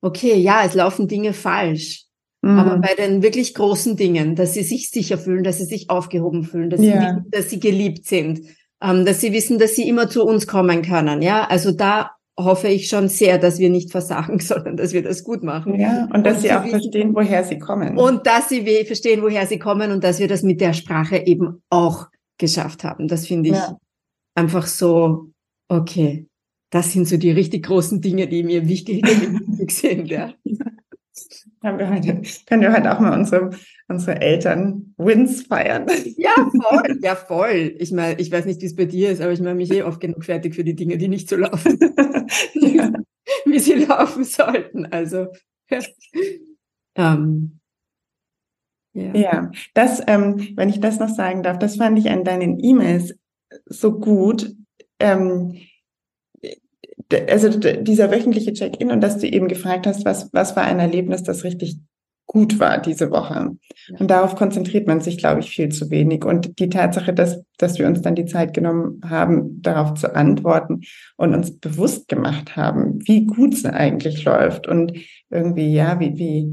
okay, 0.00 0.36
ja, 0.36 0.64
es 0.64 0.74
laufen 0.74 1.08
Dinge 1.08 1.32
falsch. 1.32 2.05
Mhm. 2.46 2.58
Aber 2.58 2.78
bei 2.78 2.94
den 2.94 3.22
wirklich 3.22 3.54
großen 3.54 3.96
Dingen, 3.96 4.36
dass 4.36 4.54
sie 4.54 4.62
sich 4.62 4.90
sicher 4.90 5.18
fühlen, 5.18 5.44
dass 5.44 5.58
sie 5.58 5.64
sich 5.64 5.90
aufgehoben 5.90 6.44
fühlen, 6.44 6.70
dass, 6.70 6.80
ja. 6.80 7.22
sie, 7.24 7.30
dass 7.30 7.50
sie 7.50 7.60
geliebt 7.60 8.06
sind, 8.06 8.40
ähm, 8.82 9.04
dass 9.04 9.20
sie 9.20 9.32
wissen, 9.32 9.58
dass 9.58 9.74
sie 9.74 9.88
immer 9.88 10.08
zu 10.08 10.24
uns 10.24 10.46
kommen 10.46 10.82
können. 10.82 11.22
Ja, 11.22 11.44
also 11.44 11.72
da 11.72 12.10
hoffe 12.38 12.68
ich 12.68 12.88
schon 12.88 13.08
sehr, 13.08 13.38
dass 13.38 13.58
wir 13.58 13.70
nicht 13.70 13.90
versagen, 13.90 14.38
sondern 14.40 14.76
dass 14.76 14.92
wir 14.92 15.02
das 15.02 15.24
gut 15.24 15.42
machen. 15.42 15.78
Ja, 15.80 16.08
und 16.12 16.24
dass 16.24 16.36
und 16.36 16.42
sie 16.42 16.52
auch 16.52 16.64
wissen, 16.64 16.80
verstehen, 16.80 17.14
woher 17.14 17.44
sie 17.44 17.58
kommen. 17.58 17.98
Und 17.98 18.26
dass 18.26 18.48
sie 18.48 18.84
verstehen, 18.84 19.22
woher 19.22 19.46
sie 19.46 19.58
kommen 19.58 19.90
und 19.90 20.04
dass 20.04 20.18
wir 20.18 20.28
das 20.28 20.42
mit 20.42 20.60
der 20.60 20.72
Sprache 20.72 21.26
eben 21.26 21.62
auch 21.70 22.06
geschafft 22.38 22.84
haben. 22.84 23.08
Das 23.08 23.26
finde 23.26 23.50
ich 23.50 23.56
ja. 23.56 23.76
einfach 24.34 24.66
so, 24.66 25.30
okay, 25.68 26.26
das 26.70 26.92
sind 26.92 27.08
so 27.08 27.16
die 27.16 27.30
richtig 27.30 27.64
großen 27.64 28.00
Dinge, 28.00 28.26
die 28.26 28.42
mir 28.42 28.68
wichtig, 28.68 29.02
wichtig 29.06 29.70
sind. 29.70 30.08
Ja. 30.08 30.32
Haben 31.62 31.78
wir 31.78 31.90
heute, 31.90 32.22
können 32.46 32.62
wir 32.62 32.72
heute 32.72 32.94
auch 32.94 33.00
mal 33.00 33.18
unsere, 33.18 33.50
unsere 33.88 34.20
Eltern 34.20 34.94
Wins 34.98 35.42
feiern. 35.42 35.86
Ja, 36.16 36.34
voll. 36.34 36.98
Ja, 37.02 37.16
voll. 37.16 37.74
Ich 37.78 37.92
meine, 37.92 38.20
ich 38.20 38.30
weiß 38.30 38.44
nicht, 38.44 38.60
wie 38.60 38.66
es 38.66 38.76
bei 38.76 38.84
dir 38.84 39.10
ist, 39.10 39.20
aber 39.20 39.32
ich 39.32 39.40
mache 39.40 39.54
mich 39.54 39.72
eh 39.72 39.82
oft 39.82 40.00
genug 40.00 40.24
fertig 40.24 40.54
für 40.54 40.64
die 40.64 40.76
Dinge, 40.76 40.98
die 40.98 41.08
nicht 41.08 41.28
so 41.28 41.36
laufen, 41.36 41.78
ja. 42.54 42.92
wie 43.46 43.58
sie 43.58 43.74
laufen 43.74 44.24
sollten. 44.24 44.86
Also, 44.86 45.28
ja. 45.70 45.80
Ähm, 46.94 47.60
ja. 48.92 49.14
ja, 49.14 49.50
das, 49.74 50.02
ähm, 50.06 50.54
wenn 50.56 50.70
ich 50.70 50.80
das 50.80 50.98
noch 50.98 51.10
sagen 51.10 51.42
darf, 51.42 51.58
das 51.58 51.76
fand 51.76 51.98
ich 51.98 52.08
an 52.10 52.24
deinen 52.24 52.58
E-Mails 52.58 53.14
so 53.66 53.98
gut. 53.98 54.54
Ähm, 54.98 55.58
also 57.28 57.48
dieser 57.48 58.10
wöchentliche 58.10 58.52
Check-in 58.52 58.90
und 58.90 59.00
dass 59.00 59.18
du 59.18 59.26
eben 59.26 59.48
gefragt 59.48 59.86
hast, 59.86 60.04
was, 60.04 60.30
was 60.32 60.56
war 60.56 60.64
ein 60.64 60.80
Erlebnis, 60.80 61.22
das 61.22 61.44
richtig 61.44 61.78
gut 62.26 62.58
war 62.58 62.78
diese 62.78 63.10
Woche. 63.10 63.56
Und 63.98 64.10
darauf 64.10 64.34
konzentriert 64.34 64.86
man 64.86 65.00
sich, 65.00 65.16
glaube 65.16 65.40
ich, 65.40 65.50
viel 65.50 65.68
zu 65.68 65.90
wenig. 65.90 66.24
Und 66.24 66.58
die 66.58 66.68
Tatsache, 66.68 67.14
dass, 67.14 67.40
dass 67.56 67.78
wir 67.78 67.86
uns 67.86 68.02
dann 68.02 68.16
die 68.16 68.26
Zeit 68.26 68.52
genommen 68.52 69.00
haben, 69.08 69.62
darauf 69.62 69.94
zu 69.94 70.14
antworten 70.14 70.82
und 71.16 71.34
uns 71.34 71.56
bewusst 71.58 72.08
gemacht 72.08 72.56
haben, 72.56 72.98
wie 73.06 73.26
gut 73.26 73.54
es 73.54 73.64
eigentlich 73.64 74.24
läuft 74.24 74.66
und 74.66 74.92
irgendwie, 75.30 75.72
ja, 75.72 76.00
wie, 76.00 76.18
wie, 76.18 76.52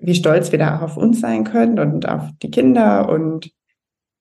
wie 0.00 0.14
stolz 0.14 0.52
wir 0.52 0.58
da 0.60 0.78
auch 0.78 0.82
auf 0.82 0.96
uns 0.96 1.20
sein 1.20 1.44
können 1.44 1.78
und 1.80 2.08
auf 2.08 2.30
die 2.42 2.50
Kinder 2.50 3.08
und 3.08 3.50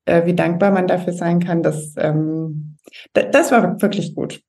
äh, 0.06 0.26
wie 0.26 0.34
dankbar 0.34 0.72
man 0.72 0.88
dafür 0.88 1.14
sein 1.14 1.40
kann, 1.40 1.62
dass 1.62 1.94
ähm, 1.98 2.78
das 3.14 3.52
war 3.52 3.82
wirklich 3.82 4.16
gut. 4.16 4.42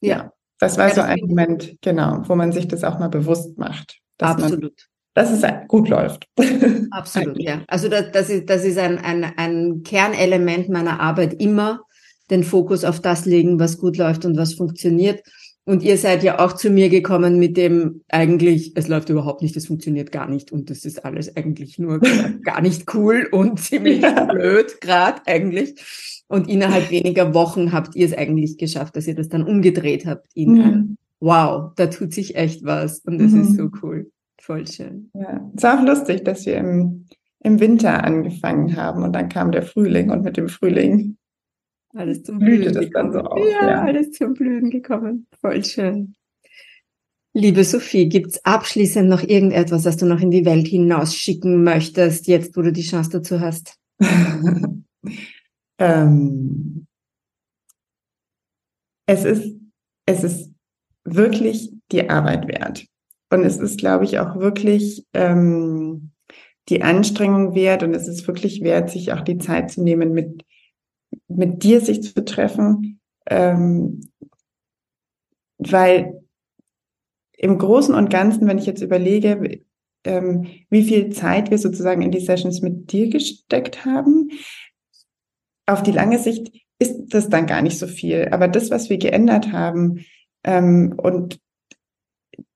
Ja. 0.00 0.32
Das 0.58 0.76
war 0.76 0.88
ja, 0.88 0.94
so 0.94 1.00
ein 1.02 1.20
Moment, 1.20 1.76
genau, 1.80 2.22
wo 2.26 2.34
man 2.34 2.52
sich 2.52 2.68
das 2.68 2.84
auch 2.84 2.98
mal 2.98 3.08
bewusst 3.08 3.58
macht. 3.58 3.98
Absolut. 4.18 4.62
Man, 4.62 4.70
dass 5.14 5.30
es 5.32 5.42
gut 5.68 5.88
läuft. 5.88 6.26
Absolut, 6.90 7.40
ja. 7.40 7.62
Also 7.66 7.88
das, 7.88 8.12
das 8.12 8.30
ist, 8.30 8.48
das 8.48 8.64
ist 8.64 8.78
ein, 8.78 8.98
ein, 8.98 9.24
ein 9.36 9.82
Kernelement 9.82 10.68
meiner 10.68 11.00
Arbeit 11.00 11.40
immer, 11.40 11.80
den 12.30 12.44
Fokus 12.44 12.84
auf 12.84 13.00
das 13.00 13.24
legen, 13.24 13.58
was 13.58 13.78
gut 13.78 13.96
läuft 13.96 14.24
und 14.24 14.36
was 14.36 14.54
funktioniert. 14.54 15.22
Und 15.64 15.82
ihr 15.82 15.98
seid 15.98 16.22
ja 16.22 16.38
auch 16.38 16.54
zu 16.54 16.70
mir 16.70 16.88
gekommen 16.88 17.38
mit 17.38 17.56
dem 17.56 18.02
eigentlich, 18.08 18.72
es 18.74 18.88
läuft 18.88 19.10
überhaupt 19.10 19.42
nicht, 19.42 19.56
es 19.56 19.66
funktioniert 19.66 20.12
gar 20.12 20.28
nicht 20.28 20.50
und 20.50 20.70
das 20.70 20.84
ist 20.84 21.04
alles 21.04 21.36
eigentlich 21.36 21.78
nur 21.78 22.00
gar 22.42 22.62
nicht 22.62 22.94
cool 22.94 23.28
und 23.30 23.60
ziemlich 23.60 24.00
blöd 24.00 24.80
gerade 24.80 25.20
eigentlich. 25.26 26.17
Und 26.28 26.48
innerhalb 26.48 26.90
weniger 26.90 27.34
Wochen 27.34 27.72
habt 27.72 27.96
ihr 27.96 28.06
es 28.06 28.16
eigentlich 28.16 28.58
geschafft, 28.58 28.96
dass 28.96 29.06
ihr 29.06 29.14
das 29.14 29.28
dann 29.28 29.44
umgedreht 29.44 30.06
habt 30.06 30.26
in 30.34 30.52
mhm. 30.52 30.60
ein, 30.60 30.98
wow, 31.20 31.72
da 31.76 31.86
tut 31.86 32.12
sich 32.12 32.36
echt 32.36 32.64
was 32.64 33.00
und 33.00 33.18
das 33.18 33.32
mhm. 33.32 33.40
ist 33.42 33.56
so 33.56 33.70
cool. 33.82 34.10
Voll 34.40 34.66
schön. 34.66 35.10
Ja, 35.14 35.50
es 35.54 35.64
ist 35.64 35.66
auch 35.66 35.82
lustig, 35.82 36.24
dass 36.24 36.46
wir 36.46 36.58
im, 36.58 37.06
im 37.40 37.58
Winter 37.60 38.04
angefangen 38.04 38.76
haben 38.76 39.02
und 39.02 39.12
dann 39.14 39.28
kam 39.28 39.50
der 39.50 39.62
Frühling 39.62 40.10
und 40.10 40.22
mit 40.22 40.36
dem 40.36 40.48
Frühling 40.48 41.16
alles 41.94 42.22
zum 42.22 42.38
Blühen 42.38 42.72
das 42.72 42.90
dann 42.90 43.12
so 43.12 43.20
auf. 43.20 43.38
Ja, 43.38 43.68
ja, 43.68 43.82
alles 43.82 44.12
zum 44.12 44.34
Blühen 44.34 44.70
gekommen. 44.70 45.26
Voll 45.40 45.64
schön. 45.64 46.14
Liebe 47.34 47.64
Sophie, 47.64 48.08
gibt's 48.08 48.44
abschließend 48.44 49.08
noch 49.08 49.22
irgendetwas, 49.22 49.82
das 49.82 49.96
du 49.96 50.06
noch 50.06 50.20
in 50.20 50.30
die 50.30 50.44
Welt 50.44 50.66
hinausschicken 50.66 51.62
möchtest, 51.62 52.26
jetzt 52.26 52.56
wo 52.56 52.62
du 52.62 52.72
die 52.72 52.82
Chance 52.82 53.10
dazu 53.10 53.40
hast? 53.40 53.76
ähm, 55.78 56.86
es 59.06 59.24
ist, 59.24 59.56
es 60.06 60.24
ist 60.24 60.52
wirklich 61.04 61.72
die 61.90 62.10
Arbeit 62.10 62.48
wert. 62.48 62.84
Und 63.30 63.44
es 63.44 63.58
ist, 63.58 63.78
glaube 63.78 64.04
ich, 64.04 64.18
auch 64.18 64.36
wirklich 64.36 65.06
ähm, 65.12 66.12
die 66.68 66.82
Anstrengung 66.82 67.54
wert 67.54 67.82
und 67.82 67.94
es 67.94 68.08
ist 68.08 68.26
wirklich 68.26 68.62
wert, 68.62 68.90
sich 68.90 69.12
auch 69.12 69.22
die 69.22 69.38
Zeit 69.38 69.70
zu 69.70 69.82
nehmen, 69.82 70.12
mit, 70.12 70.44
mit 71.28 71.62
dir 71.62 71.80
sich 71.80 72.02
zu 72.02 72.24
treffen. 72.24 73.00
Ähm, 73.26 74.08
weil 75.58 76.22
im 77.32 77.58
Großen 77.58 77.94
und 77.94 78.10
Ganzen, 78.10 78.46
wenn 78.46 78.58
ich 78.58 78.66
jetzt 78.66 78.82
überlege, 78.82 79.60
ähm, 80.04 80.46
wie 80.70 80.84
viel 80.84 81.10
Zeit 81.10 81.50
wir 81.50 81.58
sozusagen 81.58 82.02
in 82.02 82.10
die 82.10 82.20
Sessions 82.20 82.62
mit 82.62 82.92
dir 82.92 83.08
gesteckt 83.08 83.84
haben, 83.84 84.30
auf 85.68 85.82
die 85.82 85.92
lange 85.92 86.18
Sicht 86.18 86.50
ist 86.78 87.08
das 87.10 87.28
dann 87.28 87.46
gar 87.46 87.62
nicht 87.62 87.78
so 87.78 87.86
viel. 87.86 88.28
Aber 88.30 88.48
das, 88.48 88.70
was 88.70 88.88
wir 88.88 88.98
geändert 88.98 89.52
haben 89.52 90.04
ähm, 90.44 90.94
und 90.96 91.40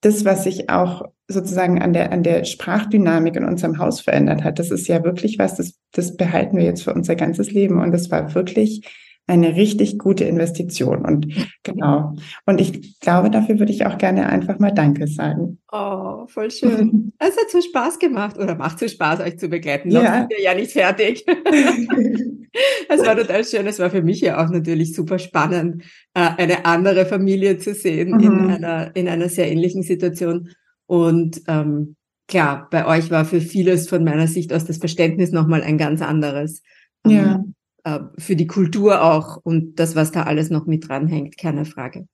das, 0.01 0.25
was 0.25 0.45
sich 0.45 0.71
auch 0.71 1.03
sozusagen 1.29 1.81
an 1.81 1.93
der, 1.93 2.13
an 2.13 2.23
der 2.23 2.45
Sprachdynamik 2.45 3.37
in 3.37 3.45
unserem 3.45 3.79
Haus 3.79 4.01
verändert 4.01 4.45
hat, 4.45 4.59
das 4.59 4.71
ist 4.71 4.89
ja 4.89 5.05
wirklich 5.05 5.39
was, 5.39 5.57
das, 5.57 5.75
das 5.93 6.17
behalten 6.17 6.57
wir 6.57 6.65
jetzt 6.65 6.83
für 6.83 6.95
unser 6.95 7.17
ganzes 7.17 7.51
Leben. 7.51 7.81
Und 7.81 7.93
das 7.93 8.11
war 8.11 8.35
wirklich 8.35 8.87
eine 9.33 9.57
richtig 9.57 9.99
gute 9.99 10.25
Investition. 10.25 11.07
Und 11.07 11.27
genau. 11.63 12.15
Und 12.45 12.61
ich 12.61 13.01
glaube, 13.01 13.31
dafür 13.31 13.59
würde 13.59 13.73
ich 13.73 13.87
auch 13.87 13.97
gerne 13.97 14.29
einfach 14.29 14.59
mal 14.59 14.73
Danke 14.73 15.07
sagen. 15.07 15.59
Oh, 15.73 16.27
voll 16.27 16.51
schön. 16.51 17.13
Es 17.19 17.37
hat 17.37 17.51
so 17.51 17.61
Spaß 17.61 17.99
gemacht 17.99 18.37
oder 18.37 18.57
macht 18.57 18.79
so 18.79 18.89
Spaß, 18.89 19.21
euch 19.21 19.39
zu 19.39 19.49
begleiten. 19.49 19.91
Noch 19.91 20.03
ja. 20.03 20.19
sind 20.19 20.31
wir 20.31 20.43
ja 20.43 20.55
nicht 20.55 20.73
fertig. 20.73 21.25
es 22.89 23.07
war 23.07 23.17
total 23.17 23.45
schön. 23.45 23.67
Es 23.67 23.79
war 23.79 23.91
für 23.91 24.03
mich 24.03 24.21
ja 24.21 24.45
auch 24.45 24.51
natürlich 24.51 24.95
super 24.95 25.19
spannend, 25.19 25.85
äh, 26.15 26.29
eine 26.37 26.67
andere 26.67 27.07
Familie 27.07 27.59
zu 27.59 27.75
sehen 27.75 28.11
mhm. 28.11 28.21
in 28.21 28.51
einer, 28.51 28.95
in 28.97 29.09
einer 29.09 29.29
sehr 29.29 29.51
ähnlichen 29.51 29.83
Situation. 29.83 30.51
Und 30.87 31.43
ähm, 31.47 31.97
klar, 32.29 32.69
bei 32.71 32.87
euch 32.87 33.11
war 33.11 33.25
für 33.25 33.41
vieles 33.41 33.89
von 33.89 34.05
meiner 34.05 34.27
Sicht 34.27 34.53
aus 34.53 34.65
das 34.65 34.79
Verständnis 34.79 35.31
nochmal 35.31 35.63
ein 35.63 35.79
ganz 35.79 36.03
anderes. 36.03 36.63
Ja. 37.07 37.43
Äh, 37.85 38.01
für 38.17 38.37
die 38.37 38.47
Kultur 38.47 39.03
auch 39.03 39.39
und 39.43 39.81
das, 39.81 39.97
was 39.97 40.13
da 40.13 40.23
alles 40.23 40.51
noch 40.51 40.67
mit 40.67 40.89
dranhängt, 40.89 41.37
keine 41.37 41.65
Frage. 41.65 42.07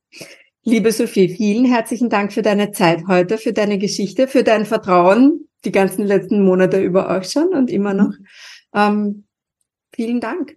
Liebe 0.64 0.93
Sophie, 0.93 1.29
vielen 1.29 1.66
herzlichen 1.66 2.09
Dank 2.09 2.33
für 2.33 2.43
deine 2.43 2.71
Zeit 2.71 3.03
heute, 3.07 3.37
für 3.37 3.53
deine 3.53 3.79
Geschichte, 3.79 4.29
für 4.29 4.43
dein 4.43 4.64
Vertrauen, 4.64 5.47
die 5.66 5.73
ganzen 5.73 6.07
letzten 6.07 6.43
Monate 6.43 6.81
über 6.83 7.11
euch 7.11 7.31
schon 7.31 7.49
und 7.49 7.71
immer 7.71 7.93
noch. 7.93 8.12
Ähm, 8.75 9.25
vielen 9.95 10.21
Dank. 10.21 10.57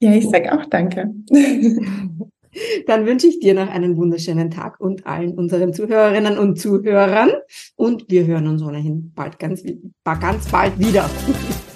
Ja, 0.00 0.12
ich 0.12 0.28
sage 0.28 0.52
auch 0.52 0.66
danke. 0.66 1.12
Dann 2.86 3.06
wünsche 3.06 3.28
ich 3.28 3.38
dir 3.38 3.54
noch 3.54 3.68
einen 3.68 3.96
wunderschönen 3.96 4.50
Tag 4.50 4.80
und 4.80 5.06
allen 5.06 5.34
unseren 5.34 5.72
Zuhörerinnen 5.72 6.36
und 6.36 6.58
Zuhörern. 6.58 7.30
Und 7.76 8.10
wir 8.10 8.26
hören 8.26 8.48
uns 8.48 8.62
ohnehin 8.62 9.12
bald 9.14 9.38
ganz, 9.38 9.62
ganz 10.04 10.48
bald 10.48 10.76
wieder. 10.80 11.08